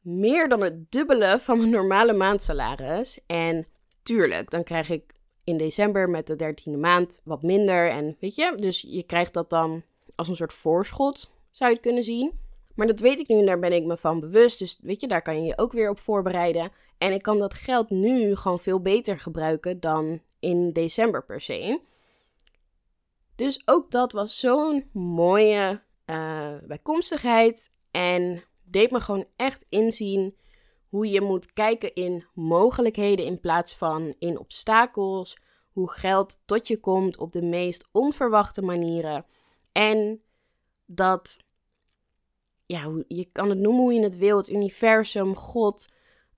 meer 0.00 0.48
dan 0.48 0.60
het 0.60 0.90
dubbele 0.92 1.38
van 1.40 1.58
mijn 1.58 1.70
normale 1.70 2.12
maandsalaris. 2.12 3.20
En 3.26 3.66
tuurlijk, 4.02 4.50
dan 4.50 4.64
krijg 4.64 4.90
ik 4.90 5.14
in 5.44 5.56
december 5.56 6.10
met 6.10 6.26
de 6.26 6.36
dertiende 6.36 6.78
maand 6.78 7.20
wat 7.24 7.42
minder. 7.42 7.90
En 7.90 8.16
weet 8.20 8.34
je, 8.34 8.54
dus 8.56 8.80
je 8.80 9.02
krijgt 9.02 9.34
dat 9.34 9.50
dan 9.50 9.82
als 10.14 10.28
een 10.28 10.36
soort 10.36 10.52
voorschot, 10.52 11.30
zou 11.50 11.70
je 11.70 11.76
het 11.76 11.86
kunnen 11.86 12.02
zien. 12.02 12.32
Maar 12.78 12.86
dat 12.86 13.00
weet 13.00 13.18
ik 13.18 13.28
nu 13.28 13.38
en 13.38 13.46
daar 13.46 13.58
ben 13.58 13.72
ik 13.72 13.84
me 13.84 13.96
van 13.96 14.20
bewust. 14.20 14.58
Dus 14.58 14.78
weet 14.82 15.00
je, 15.00 15.08
daar 15.08 15.22
kan 15.22 15.40
je 15.40 15.46
je 15.46 15.58
ook 15.58 15.72
weer 15.72 15.90
op 15.90 15.98
voorbereiden. 15.98 16.72
En 16.98 17.12
ik 17.12 17.22
kan 17.22 17.38
dat 17.38 17.54
geld 17.54 17.90
nu 17.90 18.36
gewoon 18.36 18.58
veel 18.58 18.80
beter 18.80 19.18
gebruiken 19.18 19.80
dan 19.80 20.20
in 20.38 20.72
december 20.72 21.24
per 21.24 21.40
se. 21.40 21.80
Dus 23.34 23.62
ook 23.64 23.90
dat 23.90 24.12
was 24.12 24.40
zo'n 24.40 24.90
mooie 24.92 25.82
uh, 26.06 26.54
bijkomstigheid. 26.66 27.70
En 27.90 28.44
deed 28.64 28.90
me 28.90 29.00
gewoon 29.00 29.26
echt 29.36 29.64
inzien 29.68 30.36
hoe 30.88 31.10
je 31.10 31.20
moet 31.20 31.52
kijken 31.52 31.94
in 31.94 32.24
mogelijkheden 32.34 33.24
in 33.24 33.40
plaats 33.40 33.74
van 33.74 34.14
in 34.18 34.38
obstakels. 34.38 35.38
Hoe 35.72 35.90
geld 35.90 36.40
tot 36.44 36.68
je 36.68 36.80
komt 36.80 37.18
op 37.18 37.32
de 37.32 37.42
meest 37.42 37.88
onverwachte 37.92 38.62
manieren. 38.62 39.24
En 39.72 40.22
dat, 40.86 41.36
ja, 42.68 43.02
je 43.06 43.28
kan 43.32 43.48
het 43.48 43.58
noemen 43.58 43.82
hoe 43.82 43.92
je 43.92 44.02
het 44.02 44.16
wil, 44.16 44.36
het 44.36 44.48
universum, 44.48 45.34
God, 45.34 45.88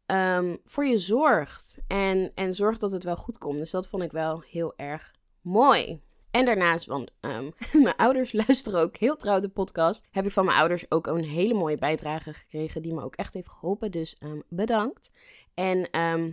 um, 0.07 0.59
voor 0.65 0.87
je 0.87 0.99
zorgt. 0.99 1.79
En, 1.87 2.33
en 2.35 2.55
zorgt 2.55 2.81
dat 2.81 2.93
het 2.93 3.05
wel 3.05 3.17
goed 3.17 3.39
komt. 3.39 3.59
Dus 3.59 3.71
dat 3.71 3.89
vond 3.89 4.03
ik 4.03 4.13
wel 4.13 4.41
heel 4.41 4.73
erg 4.77 5.15
mooi. 5.41 6.03
En 6.31 6.45
daarnaast, 6.45 6.87
want 6.87 7.11
um, 7.21 7.53
mijn 7.83 7.97
ouders 7.97 8.33
luisteren 8.33 8.81
ook 8.81 8.97
heel 8.97 9.17
trouw 9.17 9.41
de 9.41 9.49
podcast, 9.49 10.07
heb 10.11 10.27
ik 10.27 10.33
van 10.33 10.45
mijn 10.45 10.59
ouders 10.59 10.91
ook 10.91 11.07
een 11.07 11.25
hele 11.25 11.55
mooie 11.55 11.77
bijdrage 11.77 12.33
gekregen 12.33 12.83
die 12.83 12.95
me 12.95 13.03
ook 13.03 13.17
echt 13.17 13.35
heeft 13.35 13.51
geholpen. 13.51 13.91
Dus 13.91 14.17
um, 14.23 14.43
bedankt. 14.49 15.11
En 15.55 15.89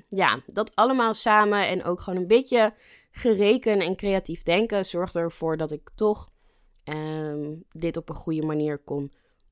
ja, 0.09 0.41
dat 0.45 0.75
allemaal 0.75 1.13
samen 1.13 1.67
en 1.67 1.83
ook 1.83 2.01
gewoon 2.01 2.19
een 2.19 2.27
beetje 2.27 2.73
gereken 3.11 3.79
en 3.79 3.95
creatief 3.95 4.43
denken 4.43 4.85
zorgde 4.85 5.19
ervoor 5.19 5.57
dat 5.57 5.71
ik 5.71 5.89
toch 5.95 6.29
dit 7.71 7.97
op 7.97 8.09
een 8.09 8.15
goede 8.15 8.45
manier 8.45 8.77
kon 8.77 9.11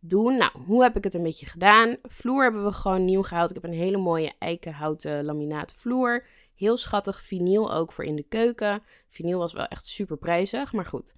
doen. 0.10 0.38
Nou, 0.38 0.52
hoe 0.65 0.84
heb 0.84 0.96
ik 0.96 1.04
het 1.04 1.13
een 1.13 1.24
beetje 1.24 1.46
gedaan? 1.46 1.98
Vloer 2.04 2.44
hebben 2.44 2.65
we 2.65 2.72
gewoon 2.72 3.06
nieuw 3.06 3.24
gehaald. 3.24 3.50
Ik 3.50 3.56
heb 3.62 3.72
een 3.72 3.78
hele 3.78 3.98
mooie 3.98 4.34
eikenhouten 4.39 5.26
laminaat 5.26 5.74
vloer. 5.74 6.26
Heel 6.56 6.78
schattig 6.78 7.22
vinyl 7.22 7.74
ook 7.74 7.91
voor 7.91 8.04
in 8.04 8.15
de 8.15 8.24
keuken. 8.24 8.84
Vinyl 9.10 9.38
was 9.38 9.54
wel 9.54 9.65
echt 9.65 9.88
super 9.88 10.18
prijzig, 10.18 10.74
maar 10.74 10.86
goed. 10.86 11.15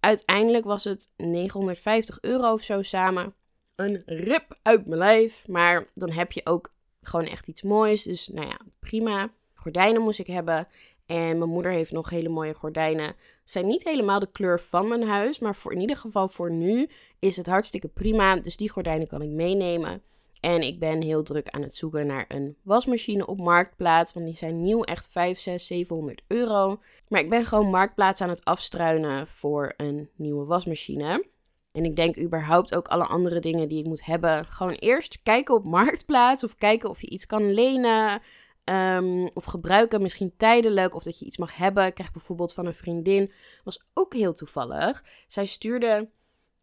Uiteindelijk 0.00 0.64
was 0.64 0.84
het 0.84 1.10
950 1.16 2.18
euro 2.20 2.52
of 2.52 2.62
zo 2.62 2.82
samen. 2.82 3.34
Een 3.74 4.02
rip 4.06 4.58
uit 4.62 4.86
mijn 4.86 4.98
lijf, 4.98 5.48
maar 5.48 5.90
dan 5.94 6.10
heb 6.10 6.32
je 6.32 6.46
ook 6.46 6.74
gewoon 7.02 7.26
echt 7.26 7.48
iets 7.48 7.62
moois. 7.62 8.02
Dus 8.02 8.28
nou 8.28 8.48
ja, 8.48 8.58
prima. 8.78 9.32
Gordijnen 9.54 10.02
moest 10.02 10.18
ik 10.18 10.26
hebben. 10.26 10.68
En 11.06 11.38
mijn 11.38 11.50
moeder 11.50 11.72
heeft 11.72 11.92
nog 11.92 12.10
hele 12.10 12.28
mooie 12.28 12.54
gordijnen. 12.54 13.14
Zijn 13.44 13.66
niet 13.66 13.84
helemaal 13.84 14.20
de 14.20 14.30
kleur 14.32 14.60
van 14.60 14.88
mijn 14.88 15.02
huis, 15.02 15.38
maar 15.38 15.56
voor 15.56 15.72
in 15.72 15.80
ieder 15.80 15.96
geval 15.96 16.28
voor 16.28 16.50
nu 16.50 16.88
is 17.18 17.36
het 17.36 17.46
hartstikke 17.46 17.88
prima. 17.88 18.36
Dus 18.36 18.56
die 18.56 18.70
gordijnen 18.70 19.06
kan 19.06 19.22
ik 19.22 19.28
meenemen. 19.28 20.02
En 20.40 20.62
ik 20.62 20.78
ben 20.78 21.02
heel 21.02 21.22
druk 21.22 21.48
aan 21.48 21.62
het 21.62 21.76
zoeken 21.76 22.06
naar 22.06 22.24
een 22.28 22.56
wasmachine 22.62 23.26
op 23.26 23.38
Marktplaats. 23.38 24.12
Want 24.12 24.26
die 24.26 24.36
zijn 24.36 24.62
nieuw 24.62 24.82
echt 24.82 25.08
5, 25.08 25.38
6, 25.38 25.66
700 25.66 26.22
euro. 26.26 26.80
Maar 27.08 27.20
ik 27.20 27.28
ben 27.28 27.44
gewoon 27.44 27.70
Marktplaats 27.70 28.20
aan 28.20 28.28
het 28.28 28.44
afstruinen 28.44 29.26
voor 29.26 29.74
een 29.76 30.08
nieuwe 30.16 30.44
wasmachine. 30.44 31.24
En 31.72 31.84
ik 31.84 31.96
denk 31.96 32.18
überhaupt 32.18 32.74
ook 32.76 32.88
alle 32.88 33.06
andere 33.06 33.40
dingen 33.40 33.68
die 33.68 33.78
ik 33.78 33.86
moet 33.86 34.04
hebben. 34.04 34.46
Gewoon 34.46 34.74
eerst 34.74 35.18
kijken 35.22 35.54
op 35.54 35.64
Marktplaats. 35.64 36.44
Of 36.44 36.56
kijken 36.56 36.90
of 36.90 37.00
je 37.00 37.08
iets 37.08 37.26
kan 37.26 37.52
lenen. 37.52 38.22
Um, 38.70 39.30
of 39.34 39.44
gebruiken, 39.44 40.02
misschien 40.02 40.34
tijdelijk. 40.36 40.94
Of 40.94 41.02
dat 41.02 41.18
je 41.18 41.24
iets 41.24 41.36
mag 41.36 41.56
hebben. 41.56 41.86
Ik 41.86 41.94
krijg 41.94 42.12
bijvoorbeeld 42.12 42.54
van 42.54 42.66
een 42.66 42.74
vriendin. 42.74 43.32
Was 43.64 43.84
ook 43.94 44.14
heel 44.14 44.32
toevallig. 44.32 45.04
Zij 45.26 45.46
stuurde 45.46 46.08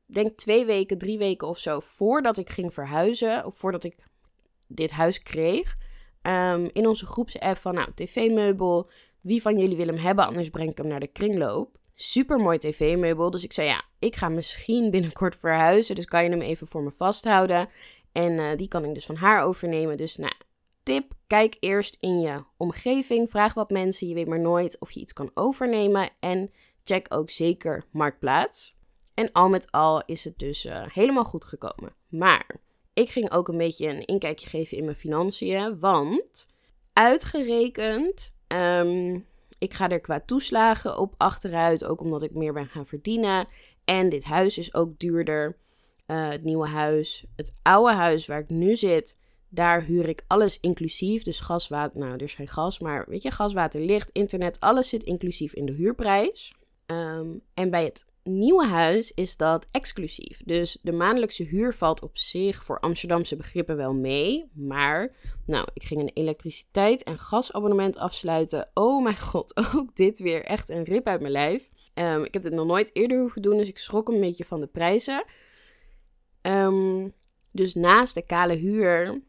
denk 0.06 0.38
twee 0.38 0.66
weken, 0.66 0.98
drie 0.98 1.18
weken 1.18 1.48
of 1.48 1.58
zo 1.58 1.80
voordat 1.80 2.38
ik 2.38 2.50
ging 2.50 2.74
verhuizen, 2.74 3.46
of 3.46 3.56
voordat 3.56 3.84
ik 3.84 3.96
dit 4.68 4.92
huis 4.92 5.22
kreeg, 5.22 5.78
um, 6.22 6.70
in 6.74 6.88
onze 6.88 7.06
groepsapp 7.06 7.58
van, 7.58 7.74
nou, 7.74 7.90
tv-meubel, 7.96 8.90
wie 9.22 9.42
van 9.42 9.58
jullie 9.60 9.78
wil 9.78 9.88
hem 9.88 9.98
hebben, 9.98 10.26
anders 10.26 10.50
breng 10.50 10.70
ik 10.70 10.78
hem 10.78 10.88
naar 10.88 11.00
de 11.00 11.08
kringloop. 11.08 11.78
Super 11.96 12.38
mooi 12.38 12.58
tv-meubel, 12.58 13.32
dus 13.32 13.44
ik 13.44 13.54
zei, 13.54 13.68
ja, 13.68 13.84
ik 14.00 14.16
ga 14.16 14.30
misschien 14.30 14.92
binnenkort 14.92 15.36
verhuizen, 15.36 15.96
dus 15.96 16.06
kan 16.06 16.24
je 16.24 16.30
hem 16.30 16.42
even 16.42 16.68
voor 16.68 16.84
me 16.84 16.92
vasthouden. 16.92 17.70
En 18.12 18.32
uh, 18.32 18.58
die 18.58 18.68
kan 18.68 18.86
ik 18.86 18.94
dus 18.94 19.06
van 19.06 19.16
haar 19.16 19.44
overnemen. 19.44 19.98
Dus, 19.98 20.18
nou, 20.18 20.34
kijk 21.28 21.58
eerst 21.60 21.98
in 22.00 22.20
je 22.20 22.44
omgeving, 22.58 23.30
vraag 23.30 23.54
wat 23.54 23.70
mensen, 23.70 24.08
je 24.08 24.14
weet 24.14 24.28
maar 24.28 24.40
nooit 24.40 24.80
of 24.80 24.92
je 24.92 25.00
iets 25.00 25.14
kan 25.14 25.32
overnemen. 25.34 26.10
En 26.20 26.52
check 26.84 27.06
ook 27.10 27.30
zeker 27.30 27.84
Marktplaats. 27.92 28.80
En 29.14 29.32
al 29.32 29.50
met 29.50 29.72
al 29.72 30.04
is 30.06 30.24
het 30.24 30.40
dus 30.40 30.66
uh, 30.66 30.84
helemaal 30.88 31.24
goed 31.24 31.46
gekomen. 31.46 31.96
Maar 32.08 32.60
ik 32.94 33.10
ging 33.10 33.32
ook 33.32 33.48
een 33.48 33.58
beetje 33.58 33.88
een 33.88 34.06
inkijkje 34.06 34.50
geven 34.50 34.78
in 34.78 34.84
mijn 34.84 34.96
financiën. 34.96 35.80
Want 35.80 36.48
uitgerekend, 36.94 38.34
um, 38.48 39.26
ik 39.58 39.74
ga 39.74 39.90
er 39.90 40.00
qua 40.00 40.20
toeslagen 40.20 40.98
op 40.98 41.14
achteruit. 41.18 41.86
Ook 41.86 42.02
omdat 42.02 42.24
ik 42.24 42.34
meer 42.34 42.54
ben 42.54 42.68
gaan 42.68 42.86
verdienen. 42.86 43.48
En 43.86 44.10
dit 44.10 44.24
huis 44.24 44.58
is 44.58 44.74
ook 44.74 45.00
duurder. 45.00 45.58
Uh, 46.08 46.30
het 46.30 46.44
nieuwe 46.44 46.68
huis. 46.68 47.26
Het 47.36 47.54
oude 47.62 47.94
huis 47.94 48.28
waar 48.28 48.40
ik 48.40 48.50
nu 48.50 48.76
zit. 48.76 49.18
Daar 49.54 49.84
huur 49.84 50.10
ik 50.10 50.24
alles 50.28 50.60
inclusief. 50.60 51.24
Dus 51.24 51.40
gas, 51.40 51.68
water. 51.68 52.00
Nou, 52.00 52.14
er 52.14 52.22
is 52.22 52.36
geen 52.36 52.48
gas. 52.48 52.80
Maar 52.80 53.06
weet 53.08 53.22
je, 53.22 53.32
gas, 53.32 53.54
water, 53.54 53.82
licht, 53.82 54.10
internet. 54.12 54.60
Alles 54.60 54.90
zit 54.90 55.04
inclusief 55.04 55.54
in 55.54 55.66
de 55.66 55.74
huurprijs. 55.74 56.54
Um, 56.86 57.42
en 57.54 57.70
bij 57.70 57.84
het 57.84 58.06
nieuwe 58.24 58.66
huis 58.66 59.12
is 59.12 59.38
dat 59.38 59.68
exclusief. 59.72 60.42
Dus 60.46 60.78
de 60.82 60.92
maandelijkse 60.92 61.44
huur 61.44 61.74
valt 61.74 62.02
op 62.02 62.18
zich 62.18 62.64
voor 62.64 62.80
Amsterdamse 62.80 63.36
begrippen 63.36 63.78
wel 63.78 63.94
mee. 63.94 64.50
Maar, 64.54 65.16
nou, 65.46 65.68
ik 65.74 65.84
ging 65.84 66.02
een 66.02 66.12
elektriciteit- 66.14 67.04
en 67.04 67.18
gasabonnement 67.18 67.98
afsluiten. 67.98 68.70
Oh 68.74 69.04
mijn 69.04 69.20
god, 69.32 69.58
ook 69.76 69.96
dit 69.96 70.20
weer 70.20 70.44
echt 70.44 70.70
een 70.70 70.84
rip 70.84 71.08
uit 71.08 71.22
mijn 71.22 71.34
lijf. 71.34 71.70
Um, 71.94 72.24
ik 72.24 72.34
heb 72.34 72.44
dit 72.44 72.54
nog 72.54 72.66
nooit 72.66 72.90
eerder 72.94 73.20
hoeven 73.20 73.42
doen, 73.42 73.58
dus 73.58 73.70
ik 73.70 73.78
schrok 73.78 74.10
een 74.10 74.20
beetje 74.20 74.46
van 74.46 74.60
de 74.60 74.68
prijzen. 74.68 75.26
Um, 76.42 77.14
dus 77.52 77.74
naast 77.74 78.14
de 78.14 78.26
kale 78.26 78.56
huur 78.56 79.22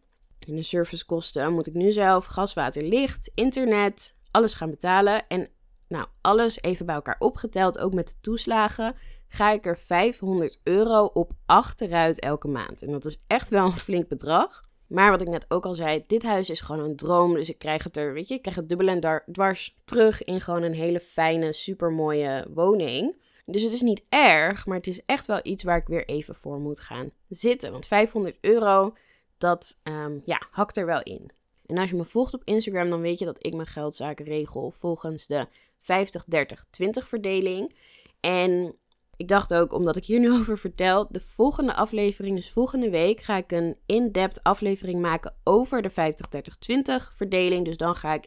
en 0.46 0.56
de 0.56 0.62
servicekosten 0.62 1.52
moet 1.52 1.66
ik 1.66 1.74
nu 1.74 1.92
zelf 1.92 2.24
gas, 2.24 2.54
water, 2.54 2.82
licht, 2.82 3.30
internet, 3.34 4.14
alles 4.30 4.54
gaan 4.54 4.70
betalen. 4.70 5.28
En 5.28 5.48
nou, 5.88 6.06
alles 6.20 6.62
even 6.62 6.86
bij 6.86 6.94
elkaar 6.94 7.16
opgeteld, 7.18 7.78
ook 7.78 7.94
met 7.94 8.06
de 8.08 8.14
toeslagen, 8.20 8.94
ga 9.28 9.52
ik 9.52 9.66
er 9.66 9.78
500 9.78 10.60
euro 10.62 11.04
op 11.04 11.32
achteruit 11.46 12.20
elke 12.20 12.48
maand. 12.48 12.82
En 12.82 12.92
dat 12.92 13.04
is 13.04 13.24
echt 13.26 13.48
wel 13.48 13.64
een 13.64 13.72
flink 13.72 14.08
bedrag. 14.08 14.70
Maar 14.86 15.10
wat 15.10 15.20
ik 15.20 15.28
net 15.28 15.44
ook 15.48 15.64
al 15.64 15.74
zei, 15.74 16.04
dit 16.06 16.22
huis 16.22 16.50
is 16.50 16.60
gewoon 16.60 16.84
een 16.84 16.96
droom. 16.96 17.34
Dus 17.34 17.48
ik 17.48 17.58
krijg 17.58 17.84
het 17.84 17.96
er, 17.96 18.12
weet 18.12 18.28
je, 18.28 18.34
ik 18.34 18.42
krijg 18.42 18.56
het 18.56 18.68
dubbel 18.68 18.88
en 18.88 19.22
dwars 19.32 19.76
terug 19.84 20.24
in 20.24 20.40
gewoon 20.40 20.62
een 20.62 20.74
hele 20.74 21.00
fijne, 21.00 21.52
supermooie 21.52 22.46
woning. 22.54 23.20
Dus 23.46 23.62
het 23.62 23.72
is 23.72 23.80
niet 23.80 24.04
erg, 24.08 24.66
maar 24.66 24.76
het 24.76 24.86
is 24.86 25.04
echt 25.06 25.26
wel 25.26 25.40
iets 25.42 25.62
waar 25.62 25.76
ik 25.76 25.86
weer 25.86 26.08
even 26.08 26.34
voor 26.34 26.60
moet 26.60 26.80
gaan 26.80 27.10
zitten. 27.28 27.72
Want 27.72 27.86
500 27.86 28.36
euro, 28.40 28.94
dat 29.42 29.78
um, 29.82 30.22
ja, 30.24 30.46
hakt 30.50 30.76
er 30.76 30.86
wel 30.86 31.02
in. 31.02 31.30
En 31.66 31.78
als 31.78 31.90
je 31.90 31.96
me 31.96 32.04
volgt 32.04 32.34
op 32.34 32.42
Instagram, 32.44 32.90
dan 32.90 33.00
weet 33.00 33.18
je 33.18 33.24
dat 33.24 33.46
ik 33.46 33.54
mijn 33.54 33.66
geldzaken 33.66 34.24
regel 34.24 34.70
volgens 34.70 35.26
de 35.26 35.46
50, 35.80 36.24
30, 36.24 36.64
20 36.70 37.08
verdeling. 37.08 37.74
En 38.20 38.74
ik 39.16 39.28
dacht 39.28 39.54
ook, 39.54 39.72
omdat 39.72 39.96
ik 39.96 40.04
hier 40.04 40.20
nu 40.20 40.32
over 40.38 40.58
vertel, 40.58 41.06
de 41.10 41.20
volgende 41.20 41.74
aflevering, 41.74 42.36
dus 42.36 42.50
volgende 42.50 42.90
week, 42.90 43.20
ga 43.20 43.36
ik 43.36 43.52
een 43.52 43.76
in-depth 43.86 44.42
aflevering 44.42 45.00
maken 45.00 45.34
over 45.44 45.82
de 45.82 45.90
50, 45.90 46.28
30, 46.28 46.56
20 46.56 47.12
verdeling. 47.14 47.64
Dus 47.64 47.76
dan 47.76 47.94
ga 47.94 48.14
ik 48.14 48.26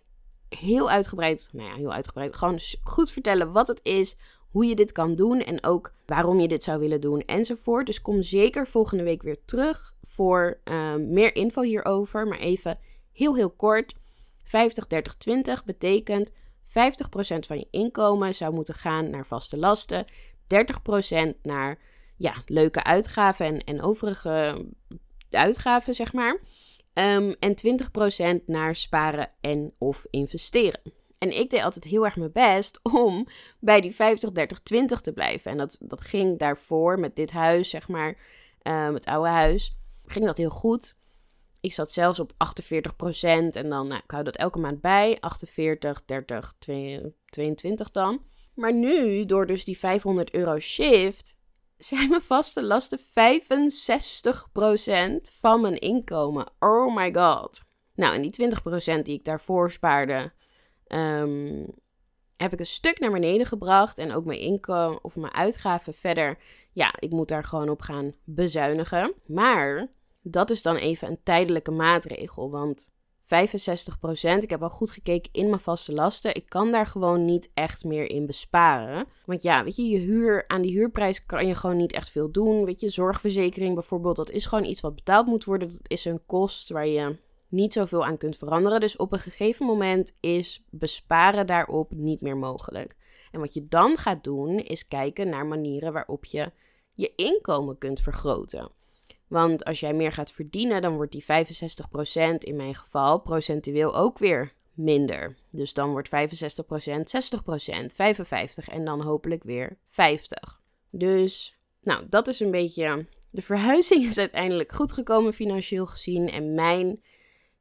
heel 0.49 0.89
uitgebreid, 0.89 1.49
nou 1.51 1.69
ja, 1.69 1.75
heel 1.75 1.93
uitgebreid, 1.93 2.36
gewoon 2.36 2.60
goed 2.84 3.12
vertellen 3.12 3.51
wat 3.51 3.67
het 3.67 3.80
is, 3.84 4.17
hoe 4.56 4.65
je 4.65 4.76
dit 4.76 4.91
kan 4.91 5.15
doen 5.15 5.41
en 5.41 5.63
ook 5.63 5.94
waarom 6.06 6.39
je 6.39 6.48
dit 6.48 6.63
zou 6.63 6.80
willen 6.80 7.02
doen 7.02 7.22
enzovoort. 7.22 7.86
Dus 7.86 8.02
kom 8.02 8.22
zeker 8.22 8.68
volgende 8.68 9.04
week 9.04 9.24
weer 9.24 9.38
terug 9.46 9.96
voor 10.04 10.60
uh, 10.65 10.96
meer 10.96 11.36
info 11.36 11.62
hierover. 11.62 12.28
Maar 12.28 12.39
even 12.39 12.80
heel, 13.12 13.36
heel 13.36 13.50
kort. 13.50 13.96
50, 14.44 14.88
30, 14.88 15.15
20 15.15 15.63
betekent 15.65 16.32
50% 16.32 16.34
van 17.48 17.58
je 17.58 17.68
inkomen 17.72 18.34
zou 18.34 18.54
moeten 18.54 18.74
gaan 18.74 19.10
naar 19.10 19.26
vaste 19.26 19.58
lasten, 19.58 20.06
30% 20.06 21.41
naar 21.41 21.80
ja, 22.18 22.44
leuke 22.46 22.84
uitgaven 22.84 23.46
en, 23.46 23.63
en 23.63 23.82
overige 23.82 24.65
uitgaven, 25.30 25.96
zeg 25.96 26.13
maar. 26.13 26.39
Ehm, 26.94 27.34
en 27.39 27.56
20% 28.41 28.46
naar 28.46 28.76
sparen 28.76 29.30
en 29.41 29.74
of 29.78 30.06
investeren. 30.10 30.82
En 31.17 31.38
ik 31.38 31.49
deed 31.49 31.63
altijd 31.63 31.84
heel 31.84 32.06
erg 32.06 32.15
mijn 32.15 32.32
best 32.32 32.80
om 33.04 33.28
bij 33.60 33.82
die 33.82 33.95
50, 33.95 34.32
30, 34.32 34.60
20 34.60 35.01
te 35.01 35.13
blijven. 35.13 35.51
En 35.51 35.58
dat, 35.58 35.78
dat 35.80 36.01
ging 36.01 36.39
daarvoor 36.39 36.99
met 36.99 37.15
dit 37.15 37.32
huis, 37.32 37.69
zeg 37.69 37.88
maar, 37.88 38.17
um, 38.63 38.93
het 38.93 39.06
oude 39.06 39.30
huis, 39.30 39.75
ging 40.06 40.25
dat 40.25 40.38
heel 40.38 40.49
goed. 40.49 40.95
Ik 41.62 41.73
zat 41.73 41.91
zelfs 41.91 42.19
op 42.19 42.32
48% 42.32 42.36
en 43.51 43.69
dan, 43.69 43.88
nou, 43.88 44.01
ik 44.04 44.12
hou 44.12 44.23
dat 44.23 44.36
elke 44.36 44.60
maand 44.60 44.82
bij. 44.82 45.17
48, 45.19 46.06
30, 46.06 46.54
22 47.30 47.91
dan. 47.91 48.23
Maar 48.56 48.73
nu, 48.73 49.25
door 49.25 49.47
dus 49.47 49.65
die 49.65 49.78
500 49.78 50.34
euro 50.34 50.60
shift, 50.60 51.36
zijn 51.78 52.10
mijn 52.10 52.21
vaste 52.21 52.63
lasten 52.63 52.99
65% 52.99 53.04
van 55.39 55.62
mijn 55.62 55.80
inkomen. 55.80 56.51
Oh 56.60 56.95
my 56.95 57.13
god. 57.13 57.63
Nou, 57.95 58.15
en 58.15 58.21
die 58.21 58.51
20% 58.99 59.01
die 59.01 59.17
ik 59.17 59.25
daarvoor 59.25 59.71
spaarde, 59.71 60.32
um, 60.88 61.65
heb 62.38 62.54
ik 62.54 62.60
een 62.60 62.65
stuk 62.65 63.00
naar 63.00 63.12
beneden 63.12 63.45
gebracht. 63.45 63.98
En 63.98 64.13
ook 64.13 64.26
mijn 64.26 64.39
inkomen 64.39 65.04
of 65.04 65.15
mijn 65.15 65.34
uitgaven 65.34 65.93
verder. 65.93 66.38
Ja, 66.71 66.93
ik 67.00 67.12
moet 67.12 67.28
daar 67.28 67.43
gewoon 67.43 67.69
op 67.69 67.82
gaan 67.82 68.13
bezuinigen. 68.24 69.13
Maar 69.26 69.88
dat 70.21 70.50
is 70.50 70.62
dan 70.62 70.76
even 70.76 71.08
een 71.08 71.19
tijdelijke 71.24 71.71
maatregel. 71.71 72.52
Want 72.52 72.93
65%, 73.26 73.28
ik 74.39 74.50
heb 74.50 74.63
al 74.63 74.69
goed 74.69 74.91
gekeken 74.91 75.34
in 75.34 75.50
mijn 75.50 75.62
vaste 75.62 75.93
lasten. 75.93 76.36
Ik 76.36 76.50
kan 76.50 76.71
daar 76.71 76.86
gewoon 76.86 77.26
niet 77.26 77.50
echt 77.54 77.84
meer 77.84 78.10
in 78.10 78.26
besparen. 78.26 79.06
Want 79.26 79.41
ja, 79.41 79.63
weet 79.63 79.76
je, 79.76 79.89
je 79.89 79.98
huur, 79.98 80.43
aan 80.48 80.62
die 80.62 80.78
huurprijs 80.78 81.26
kan 81.26 81.48
je 81.48 81.56
gewoon 81.56 81.78
niet 81.78 81.93
echt 81.93 82.10
veel 82.10 82.32
doen. 82.32 82.65
Weet 82.65 82.80
je, 82.80 82.89
zorgverzekering 82.89 83.74
bijvoorbeeld, 83.74 84.15
dat 84.15 84.30
is 84.30 84.45
gewoon 84.45 84.65
iets 84.65 84.82
wat 84.82 84.95
betaald 84.95 85.26
moet 85.26 85.43
worden. 85.43 85.67
Dat 85.67 85.80
is 85.88 86.06
een 86.06 86.26
kost 86.26 86.69
waar 86.69 86.88
je 86.88 87.15
niet 87.56 87.74
zoveel 87.74 88.06
aan 88.06 88.18
kunt 88.18 88.38
veranderen. 88.38 88.80
Dus 88.80 88.96
op 88.96 89.12
een 89.12 89.20
gegeven 89.20 89.65
moment 89.65 90.18
is 90.20 90.63
besparen 90.70 91.48
daarop 91.48 91.91
niet 91.91 92.22
meer 92.22 92.38
mogelijk. 92.38 92.96
En 93.32 93.39
wat 93.39 93.54
je 93.54 93.68
dan 93.68 93.98
gaat 93.98 94.24
doen, 94.24 94.60
is 94.60 94.88
kijken 94.88 95.30
naar 95.30 95.46
manieren 95.46 95.94
waarop 95.94 96.26
je 96.26 96.52
je 96.94 97.13
inkomen 97.15 97.78
kunt 97.78 98.02
vergroten. 98.02 98.72
Want 99.28 99.65
als 99.65 99.80
jij 99.80 99.94
meer 99.94 100.12
gaat 100.12 100.32
verdienen, 100.32 100.82
dan 100.82 100.96
wordt 100.96 101.12
die 101.12 101.24
65% 101.24 101.26
in 102.38 102.56
mijn 102.56 102.76
geval 102.76 103.20
procentueel 103.20 103.96
ook 103.96 104.18
weer 104.18 104.54
minder. 104.74 105.36
Dus 105.52 105.74
dan 105.74 105.89
wordt 105.89 106.10
65% 106.10 106.12
60%, 106.12 106.15
55% 108.65 108.74
en 108.74 108.86
dan 108.86 109.02
hopelijk 109.02 109.44
weer 109.44 109.78
50. 109.88 110.62
Dus, 110.89 111.58
nou, 111.82 112.06
dat 112.10 112.28
is 112.28 112.39
een 112.39 112.52
beetje. 112.52 113.06
De 113.30 113.41
verhuizing 113.41 114.04
is 114.04 114.18
uiteindelijk 114.18 114.72
goed 114.72 114.94
gekomen 114.94 115.34
financieel 115.34 115.86
gezien. 115.86 116.30
En 116.30 116.54
mijn, 116.54 117.02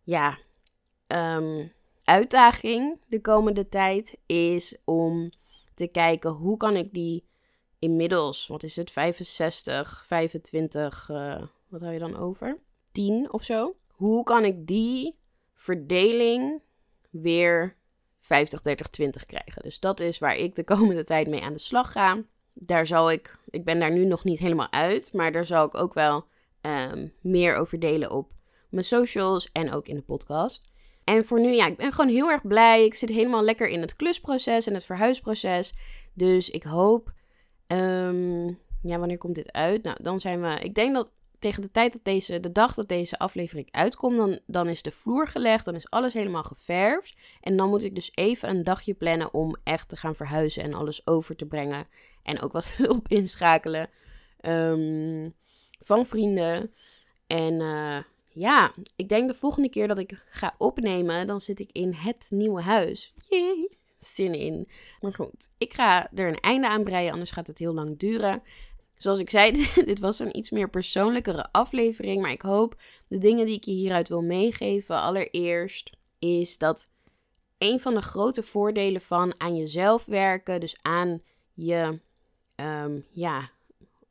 ja, 0.04 0.38
um, 1.06 1.72
uitdaging 2.04 3.00
de 3.06 3.20
komende 3.20 3.68
tijd 3.68 4.16
is 4.26 4.76
om 4.84 5.30
te 5.74 5.86
kijken 5.86 6.30
hoe 6.30 6.56
kan 6.56 6.76
ik 6.76 6.92
die 6.92 7.24
inmiddels, 7.78 8.46
wat 8.46 8.62
is 8.62 8.76
het, 8.76 8.90
65, 8.90 10.04
25, 10.06 11.08
uh, 11.10 11.42
wat 11.68 11.80
hou 11.80 11.92
je 11.92 11.98
dan 11.98 12.16
over? 12.16 12.58
10 12.92 13.32
of 13.32 13.42
zo. 13.42 13.74
Hoe 13.88 14.22
kan 14.22 14.44
ik 14.44 14.66
die 14.66 15.16
verdeling 15.54 16.62
weer 17.10 17.76
50, 18.20 18.60
30, 18.62 18.88
20 18.88 19.26
krijgen? 19.26 19.62
Dus 19.62 19.80
dat 19.80 20.00
is 20.00 20.18
waar 20.18 20.36
ik 20.36 20.56
de 20.56 20.64
komende 20.64 21.04
tijd 21.04 21.28
mee 21.28 21.42
aan 21.42 21.52
de 21.52 21.58
slag 21.58 21.92
ga. 21.92 22.22
Daar 22.52 22.86
zal 22.86 23.10
ik, 23.10 23.38
ik 23.50 23.64
ben 23.64 23.78
daar 23.78 23.92
nu 23.92 24.04
nog 24.04 24.24
niet 24.24 24.38
helemaal 24.38 24.72
uit, 24.72 25.12
maar 25.12 25.32
daar 25.32 25.46
zal 25.46 25.66
ik 25.66 25.74
ook 25.74 25.94
wel 25.94 26.24
um, 26.60 27.12
meer 27.20 27.56
over 27.56 27.78
delen 27.78 28.10
op 28.10 28.32
mijn 28.74 28.86
socials 28.86 29.52
en 29.52 29.72
ook 29.72 29.88
in 29.88 29.96
de 29.96 30.02
podcast. 30.02 30.72
En 31.04 31.24
voor 31.24 31.40
nu, 31.40 31.52
ja, 31.52 31.66
ik 31.66 31.76
ben 31.76 31.92
gewoon 31.92 32.10
heel 32.10 32.30
erg 32.30 32.46
blij. 32.46 32.84
Ik 32.84 32.94
zit 32.94 33.08
helemaal 33.08 33.42
lekker 33.42 33.68
in 33.68 33.80
het 33.80 33.96
klusproces 33.96 34.66
en 34.66 34.74
het 34.74 34.84
verhuisproces. 34.84 35.74
Dus 36.14 36.50
ik 36.50 36.62
hoop 36.62 37.12
Um, 37.66 38.58
ja, 38.82 38.98
wanneer 38.98 39.18
komt 39.18 39.34
dit 39.34 39.52
uit? 39.52 39.82
Nou, 39.82 40.02
dan 40.02 40.20
zijn 40.20 40.40
we. 40.40 40.58
Ik 40.60 40.74
denk 40.74 40.94
dat 40.94 41.12
tegen 41.38 41.62
de 41.62 41.70
tijd 41.70 41.92
dat 41.92 42.04
deze, 42.04 42.40
de 42.40 42.52
dag 42.52 42.74
dat 42.74 42.88
deze 42.88 43.18
aflevering 43.18 43.68
uitkomt, 43.70 44.16
dan, 44.16 44.38
dan 44.46 44.68
is 44.68 44.82
de 44.82 44.90
vloer 44.90 45.26
gelegd, 45.26 45.64
dan 45.64 45.74
is 45.74 45.90
alles 45.90 46.12
helemaal 46.12 46.42
geverfd. 46.42 47.16
En 47.40 47.56
dan 47.56 47.68
moet 47.68 47.82
ik 47.82 47.94
dus 47.94 48.10
even 48.14 48.48
een 48.48 48.64
dagje 48.64 48.94
plannen 48.94 49.34
om 49.34 49.56
echt 49.64 49.88
te 49.88 49.96
gaan 49.96 50.14
verhuizen 50.14 50.62
en 50.62 50.74
alles 50.74 51.06
over 51.06 51.36
te 51.36 51.46
brengen. 51.46 51.86
En 52.22 52.40
ook 52.40 52.52
wat 52.52 52.66
hulp 52.76 53.08
inschakelen 53.08 53.90
um, 54.40 55.34
van 55.80 56.06
vrienden. 56.06 56.74
En 57.26 57.60
uh, 57.60 57.98
ja, 58.34 58.72
ik 58.96 59.08
denk 59.08 59.28
de 59.28 59.34
volgende 59.34 59.68
keer 59.68 59.88
dat 59.88 59.98
ik 59.98 60.24
ga 60.28 60.54
opnemen, 60.58 61.26
dan 61.26 61.40
zit 61.40 61.60
ik 61.60 61.70
in 61.72 61.92
het 61.92 62.26
nieuwe 62.30 62.62
huis. 62.62 63.14
Yay! 63.28 63.68
zin 64.06 64.34
in. 64.34 64.68
Maar 65.00 65.12
goed, 65.12 65.50
ik 65.58 65.74
ga 65.74 66.10
er 66.14 66.28
een 66.28 66.40
einde 66.40 66.68
aan 66.68 66.84
breien, 66.84 67.12
anders 67.12 67.30
gaat 67.30 67.46
het 67.46 67.58
heel 67.58 67.74
lang 67.74 67.98
duren. 67.98 68.42
Zoals 68.94 69.18
ik 69.18 69.30
zei, 69.30 69.68
dit 69.74 69.98
was 69.98 70.18
een 70.18 70.36
iets 70.36 70.50
meer 70.50 70.70
persoonlijkere 70.70 71.48
aflevering. 71.52 72.22
Maar 72.22 72.30
ik 72.30 72.42
hoop 72.42 72.80
de 73.08 73.18
dingen 73.18 73.46
die 73.46 73.56
ik 73.56 73.64
je 73.64 73.72
hieruit 73.72 74.08
wil 74.08 74.22
meegeven. 74.22 75.00
Allereerst 75.00 75.90
is 76.18 76.58
dat 76.58 76.88
een 77.58 77.80
van 77.80 77.94
de 77.94 78.02
grote 78.02 78.42
voordelen 78.42 79.00
van 79.00 79.34
aan 79.38 79.56
jezelf 79.56 80.04
werken, 80.04 80.60
dus 80.60 80.76
aan 80.82 81.22
je, 81.54 82.00
um, 82.56 83.06
ja, 83.10 83.50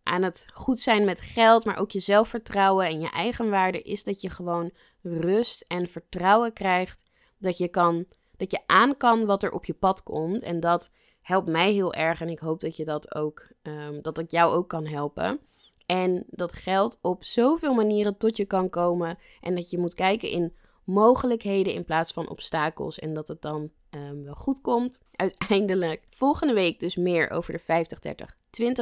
aan 0.03 0.23
het 0.23 0.45
goed 0.53 0.79
zijn 0.79 1.05
met 1.05 1.21
geld, 1.21 1.65
maar 1.65 1.77
ook 1.77 1.91
je 1.91 1.99
zelfvertrouwen 1.99 2.85
en 2.85 2.99
je 3.01 3.09
eigenwaarde, 3.09 3.81
is 3.81 4.03
dat 4.03 4.21
je 4.21 4.29
gewoon 4.29 4.71
rust 5.01 5.65
en 5.67 5.87
vertrouwen 5.87 6.53
krijgt. 6.53 7.03
Dat 7.37 7.57
je 7.57 7.67
kan 7.67 8.05
dat 8.37 8.51
je 8.51 8.59
aan 8.65 8.97
kan 8.97 9.25
wat 9.25 9.43
er 9.43 9.51
op 9.51 9.65
je 9.65 9.73
pad 9.73 10.03
komt. 10.03 10.41
En 10.41 10.59
dat 10.59 10.91
helpt 11.21 11.49
mij 11.49 11.71
heel 11.71 11.93
erg. 11.93 12.21
En 12.21 12.29
ik 12.29 12.39
hoop 12.39 12.59
dat 12.59 12.75
je 12.75 12.85
dat 12.85 13.15
ook, 13.15 13.47
um, 13.61 14.01
dat 14.01 14.17
het 14.17 14.31
jou 14.31 14.53
ook 14.53 14.69
kan 14.69 14.87
helpen. 14.87 15.39
En 15.85 16.23
dat 16.27 16.53
geld 16.53 16.99
op 17.01 17.23
zoveel 17.23 17.73
manieren 17.73 18.17
tot 18.17 18.37
je 18.37 18.45
kan 18.45 18.69
komen. 18.69 19.17
En 19.41 19.55
dat 19.55 19.69
je 19.69 19.77
moet 19.77 19.93
kijken 19.93 20.29
in 20.29 20.53
mogelijkheden 20.83 21.73
in 21.73 21.85
plaats 21.85 22.11
van 22.11 22.29
obstakels. 22.29 22.99
En 22.99 23.13
dat 23.13 23.27
het 23.27 23.41
dan 23.41 23.71
um, 23.91 24.23
wel 24.23 24.35
goed 24.35 24.61
komt. 24.61 24.99
Uiteindelijk 25.11 26.05
volgende 26.09 26.53
week 26.53 26.79
dus 26.79 26.95
meer 26.95 27.29
over 27.29 27.53
de 27.53 27.85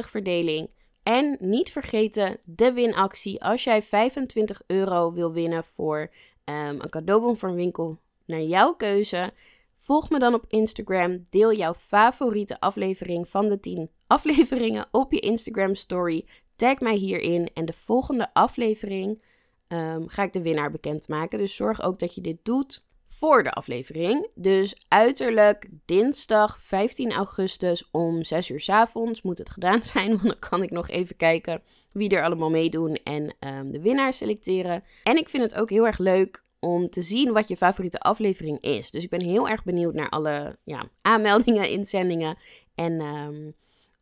50-30-20 0.04 0.08
verdeling. 0.10 0.70
En 1.02 1.36
niet 1.40 1.72
vergeten 1.72 2.38
de 2.44 2.72
winactie. 2.72 3.44
Als 3.44 3.64
jij 3.64 3.82
25 3.82 4.62
euro 4.66 5.12
wil 5.12 5.32
winnen 5.32 5.64
voor 5.64 6.10
um, 6.44 6.54
een 6.54 6.90
cadeaubon 6.90 7.36
voor 7.36 7.48
een 7.48 7.54
winkel 7.54 7.98
naar 8.24 8.42
jouw 8.42 8.74
keuze. 8.74 9.32
Volg 9.74 10.10
me 10.10 10.18
dan 10.18 10.34
op 10.34 10.44
Instagram. 10.48 11.24
Deel 11.30 11.52
jouw 11.52 11.74
favoriete 11.74 12.60
aflevering 12.60 13.28
van 13.28 13.48
de 13.48 13.60
10 13.60 13.90
afleveringen 14.06 14.86
op 14.90 15.12
je 15.12 15.20
Instagram 15.20 15.74
story. 15.74 16.26
Tag 16.56 16.80
mij 16.80 16.94
hierin. 16.94 17.50
En 17.54 17.64
de 17.64 17.72
volgende 17.72 18.34
aflevering 18.34 19.22
um, 19.68 20.08
ga 20.08 20.22
ik 20.22 20.32
de 20.32 20.42
winnaar 20.42 20.70
bekendmaken. 20.70 21.38
Dus 21.38 21.56
zorg 21.56 21.82
ook 21.82 21.98
dat 21.98 22.14
je 22.14 22.20
dit 22.20 22.38
doet 22.42 22.84
voor 23.12 23.42
de 23.42 23.50
aflevering. 23.50 24.28
Dus 24.34 24.76
uiterlijk 24.88 25.68
dinsdag 25.84 26.58
15 26.60 27.12
augustus 27.12 27.88
om 27.90 28.24
6 28.24 28.48
uur 28.48 28.60
s 28.60 28.68
avonds 28.68 29.22
moet 29.22 29.38
het 29.38 29.50
gedaan 29.50 29.82
zijn. 29.92 30.08
Want 30.08 30.22
dan 30.22 30.38
kan 30.38 30.62
ik 30.62 30.70
nog 30.70 30.88
even 30.88 31.16
kijken 31.16 31.62
wie 31.92 32.10
er 32.10 32.24
allemaal 32.24 32.50
meedoen 32.50 32.94
en 33.04 33.34
um, 33.40 33.72
de 33.72 33.80
winnaar 33.80 34.12
selecteren. 34.12 34.84
En 35.02 35.16
ik 35.16 35.28
vind 35.28 35.42
het 35.42 35.54
ook 35.54 35.70
heel 35.70 35.86
erg 35.86 35.98
leuk 35.98 36.42
om 36.60 36.90
te 36.90 37.02
zien 37.02 37.32
wat 37.32 37.48
je 37.48 37.56
favoriete 37.56 38.00
aflevering 38.00 38.60
is. 38.60 38.90
Dus 38.90 39.04
ik 39.04 39.10
ben 39.10 39.22
heel 39.22 39.48
erg 39.48 39.64
benieuwd 39.64 39.94
naar 39.94 40.08
alle 40.08 40.58
ja, 40.64 40.88
aanmeldingen, 41.02 41.68
inzendingen. 41.78 42.36
En 42.74 43.00
um, 43.00 43.54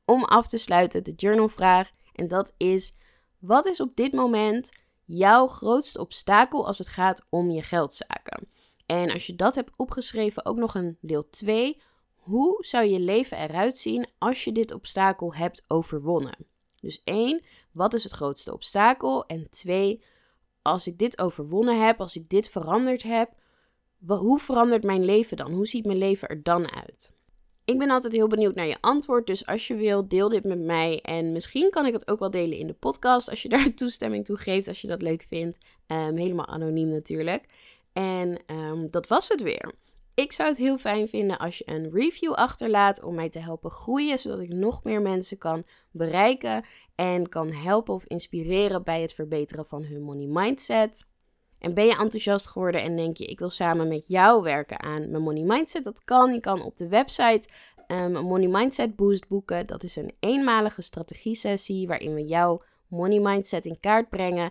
om 0.05 0.25
af 0.25 0.49
te 0.49 0.59
sluiten 0.59 1.05
de 1.05 1.13
journalvraag. 1.17 1.91
En 2.15 2.29
dat 2.29 2.53
is: 2.57 2.95
wat 3.39 3.67
is 3.67 3.81
op 3.81 3.97
dit 3.97 4.13
moment 4.13 4.71
jouw 5.05 5.47
grootste 5.47 6.01
obstakel 6.01 6.67
als 6.67 6.79
het 6.79 6.89
gaat 6.89 7.27
om 7.29 7.51
je 7.51 7.63
geldzaken? 7.63 8.49
En 8.91 9.11
als 9.11 9.27
je 9.27 9.37
dat 9.37 9.55
hebt 9.55 9.73
opgeschreven, 9.77 10.47
ook 10.47 10.57
nog 10.57 10.75
een 10.75 10.99
deel 11.01 11.31
2. 11.31 11.81
Hoe 12.15 12.65
zou 12.65 12.87
je 12.87 13.01
leven 13.01 13.39
eruit 13.39 13.79
zien 13.79 14.07
als 14.19 14.45
je 14.45 14.53
dit 14.53 14.73
obstakel 14.73 15.35
hebt 15.35 15.65
overwonnen? 15.67 16.37
Dus 16.81 17.01
één, 17.05 17.43
wat 17.73 17.95
is 17.95 18.05
het 18.05 18.13
grootste 18.13 18.53
obstakel? 18.53 19.27
En 19.27 19.47
twee, 19.51 20.03
als 20.63 20.87
ik 20.87 20.99
dit 20.99 21.19
overwonnen 21.19 21.87
heb, 21.87 22.01
als 22.01 22.17
ik 22.17 22.29
dit 22.29 22.49
veranderd 22.49 23.03
heb, 23.03 23.31
hoe 24.07 24.39
verandert 24.39 24.85
mijn 24.85 25.05
leven 25.05 25.37
dan? 25.37 25.53
Hoe 25.53 25.67
ziet 25.67 25.87
mijn 25.87 25.99
leven 25.99 26.29
er 26.29 26.43
dan 26.43 26.71
uit? 26.71 27.13
Ik 27.65 27.79
ben 27.79 27.91
altijd 27.91 28.13
heel 28.13 28.29
benieuwd 28.29 28.55
naar 28.55 28.67
je 28.67 28.81
antwoord, 28.81 29.27
dus 29.27 29.47
als 29.47 29.67
je 29.67 29.75
wil, 29.75 30.09
deel 30.09 30.29
dit 30.29 30.45
met 30.45 30.61
mij. 30.61 31.01
En 31.01 31.33
misschien 31.33 31.71
kan 31.71 31.87
ik 31.87 31.93
het 31.93 32.11
ook 32.11 32.19
wel 32.19 32.31
delen 32.31 32.59
in 32.59 32.67
de 32.67 32.73
podcast, 32.73 33.31
als 33.31 33.43
je 33.43 33.49
daar 33.49 33.75
toestemming 33.75 34.25
toe 34.25 34.37
geeft, 34.37 34.69
als 34.69 34.81
je 34.81 34.89
dat 34.89 35.03
leuk 35.03 35.25
vindt. 35.29 35.59
Um, 35.87 36.17
helemaal 36.17 36.47
anoniem 36.47 36.89
natuurlijk. 36.89 37.45
En 37.93 38.43
um, 38.47 38.91
dat 38.91 39.07
was 39.07 39.29
het 39.29 39.43
weer. 39.43 39.75
Ik 40.15 40.33
zou 40.33 40.49
het 40.49 40.59
heel 40.59 40.79
fijn 40.79 41.09
vinden 41.09 41.39
als 41.39 41.59
je 41.59 41.69
een 41.69 41.91
review 41.91 42.33
achterlaat 42.33 43.03
om 43.03 43.15
mij 43.15 43.29
te 43.29 43.39
helpen 43.39 43.71
groeien, 43.71 44.19
zodat 44.19 44.41
ik 44.41 44.53
nog 44.53 44.85
meer 44.85 45.03
mensen 45.03 45.39
kan 45.39 45.65
bereiken 45.91 46.65
en 46.95 47.29
kan 47.29 47.51
helpen 47.51 47.95
of 47.95 48.05
inspireren 48.05 48.83
bij 48.83 49.01
het 49.01 49.13
verbeteren 49.13 49.67
van 49.67 49.85
hun 49.85 50.03
money 50.03 50.27
mindset. 50.27 51.09
En 51.59 51.75
ben 51.75 51.85
je 51.85 51.97
enthousiast 51.97 52.47
geworden 52.47 52.83
en 52.83 52.97
denk 52.97 53.17
je, 53.17 53.25
ik 53.25 53.39
wil 53.39 53.51
samen 53.51 53.89
met 53.89 54.05
jou 54.09 54.43
werken 54.43 54.81
aan 54.81 55.11
mijn 55.11 55.23
money 55.23 55.43
mindset? 55.43 55.85
Dat 55.85 56.05
kan. 56.05 56.33
Je 56.33 56.41
kan 56.41 56.63
op 56.63 56.77
de 56.77 56.89
website 56.89 57.49
um, 57.89 58.13
money 58.13 58.49
mindset 58.49 58.97
boost 58.97 59.29
boeken. 59.29 59.67
Dat 59.67 59.83
is 59.83 59.97
een 59.97 60.13
eenmalige 60.21 60.83
strategie 60.83 61.35
sessie 61.35 61.87
waarin 61.87 62.15
we 62.15 62.25
jouw 62.25 62.63
money 62.89 63.21
mindset 63.21 63.65
in 63.65 63.81
kaart 63.81 64.09
brengen. 64.09 64.51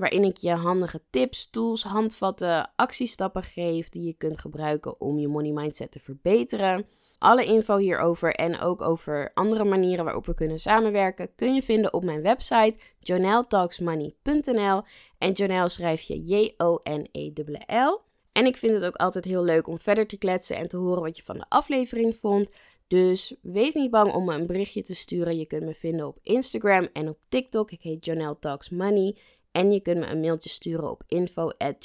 Waarin 0.00 0.24
ik 0.24 0.36
je 0.36 0.50
handige 0.50 1.00
tips, 1.10 1.50
tools, 1.50 1.82
handvatten, 1.82 2.70
actiestappen 2.76 3.42
geef 3.42 3.88
die 3.88 4.02
je 4.02 4.12
kunt 4.12 4.38
gebruiken 4.38 5.00
om 5.00 5.18
je 5.18 5.28
money 5.28 5.50
mindset 5.50 5.90
te 5.90 6.00
verbeteren. 6.00 6.86
Alle 7.18 7.44
info 7.44 7.76
hierover 7.76 8.34
en 8.34 8.60
ook 8.60 8.80
over 8.80 9.30
andere 9.34 9.64
manieren 9.64 10.04
waarop 10.04 10.26
we 10.26 10.34
kunnen 10.34 10.58
samenwerken 10.58 11.34
kun 11.34 11.54
je 11.54 11.62
vinden 11.62 11.92
op 11.92 12.04
mijn 12.04 12.22
website 12.22 12.74
joneltalksmoney.nl. 12.98 14.82
En 15.18 15.32
Jonel 15.32 15.68
schrijf 15.68 16.00
je 16.00 16.22
J-O-N-E-L-L. 16.24 18.00
En 18.32 18.46
ik 18.46 18.56
vind 18.56 18.72
het 18.72 18.84
ook 18.84 18.96
altijd 18.96 19.24
heel 19.24 19.44
leuk 19.44 19.66
om 19.66 19.78
verder 19.78 20.06
te 20.06 20.18
kletsen 20.18 20.56
en 20.56 20.68
te 20.68 20.76
horen 20.76 21.02
wat 21.02 21.16
je 21.16 21.22
van 21.22 21.38
de 21.38 21.46
aflevering 21.48 22.16
vond. 22.16 22.50
Dus 22.86 23.34
wees 23.42 23.74
niet 23.74 23.90
bang 23.90 24.12
om 24.12 24.24
me 24.24 24.34
een 24.34 24.46
berichtje 24.46 24.82
te 24.82 24.94
sturen. 24.94 25.36
Je 25.36 25.46
kunt 25.46 25.64
me 25.64 25.74
vinden 25.74 26.06
op 26.06 26.18
Instagram 26.22 26.88
en 26.92 27.08
op 27.08 27.18
TikTok. 27.28 27.70
Ik 27.70 27.82
heet 27.82 28.04
Jonel 28.04 28.38
Talks 28.38 28.70
Money. 28.70 29.16
En 29.52 29.70
je 29.70 29.80
kunt 29.80 29.98
me 29.98 30.06
een 30.06 30.20
mailtje 30.20 30.50
sturen 30.50 30.90
op 30.90 31.02
info 31.06 31.48
at 31.48 31.84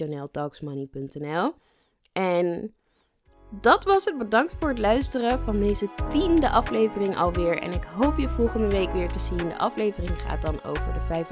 En 2.13 2.73
dat 3.61 3.83
was 3.83 4.05
het. 4.05 4.17
Bedankt 4.17 4.55
voor 4.59 4.69
het 4.69 4.79
luisteren 4.79 5.39
van 5.39 5.59
deze 5.59 5.89
tiende 6.09 6.49
aflevering 6.49 7.17
alweer. 7.17 7.57
En 7.59 7.71
ik 7.71 7.83
hoop 7.83 8.17
je 8.17 8.29
volgende 8.29 8.67
week 8.67 8.91
weer 8.91 9.11
te 9.11 9.19
zien. 9.19 9.37
De 9.37 9.57
aflevering 9.57 10.21
gaat 10.21 10.41
dan 10.41 10.63
over 10.63 10.93
de 10.93 11.25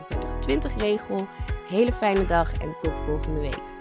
50-20 0.73 0.77
regel. 0.77 1.25
Hele 1.67 1.93
fijne 1.93 2.25
dag 2.25 2.53
en 2.53 2.75
tot 2.79 2.99
volgende 2.99 3.39
week. 3.39 3.72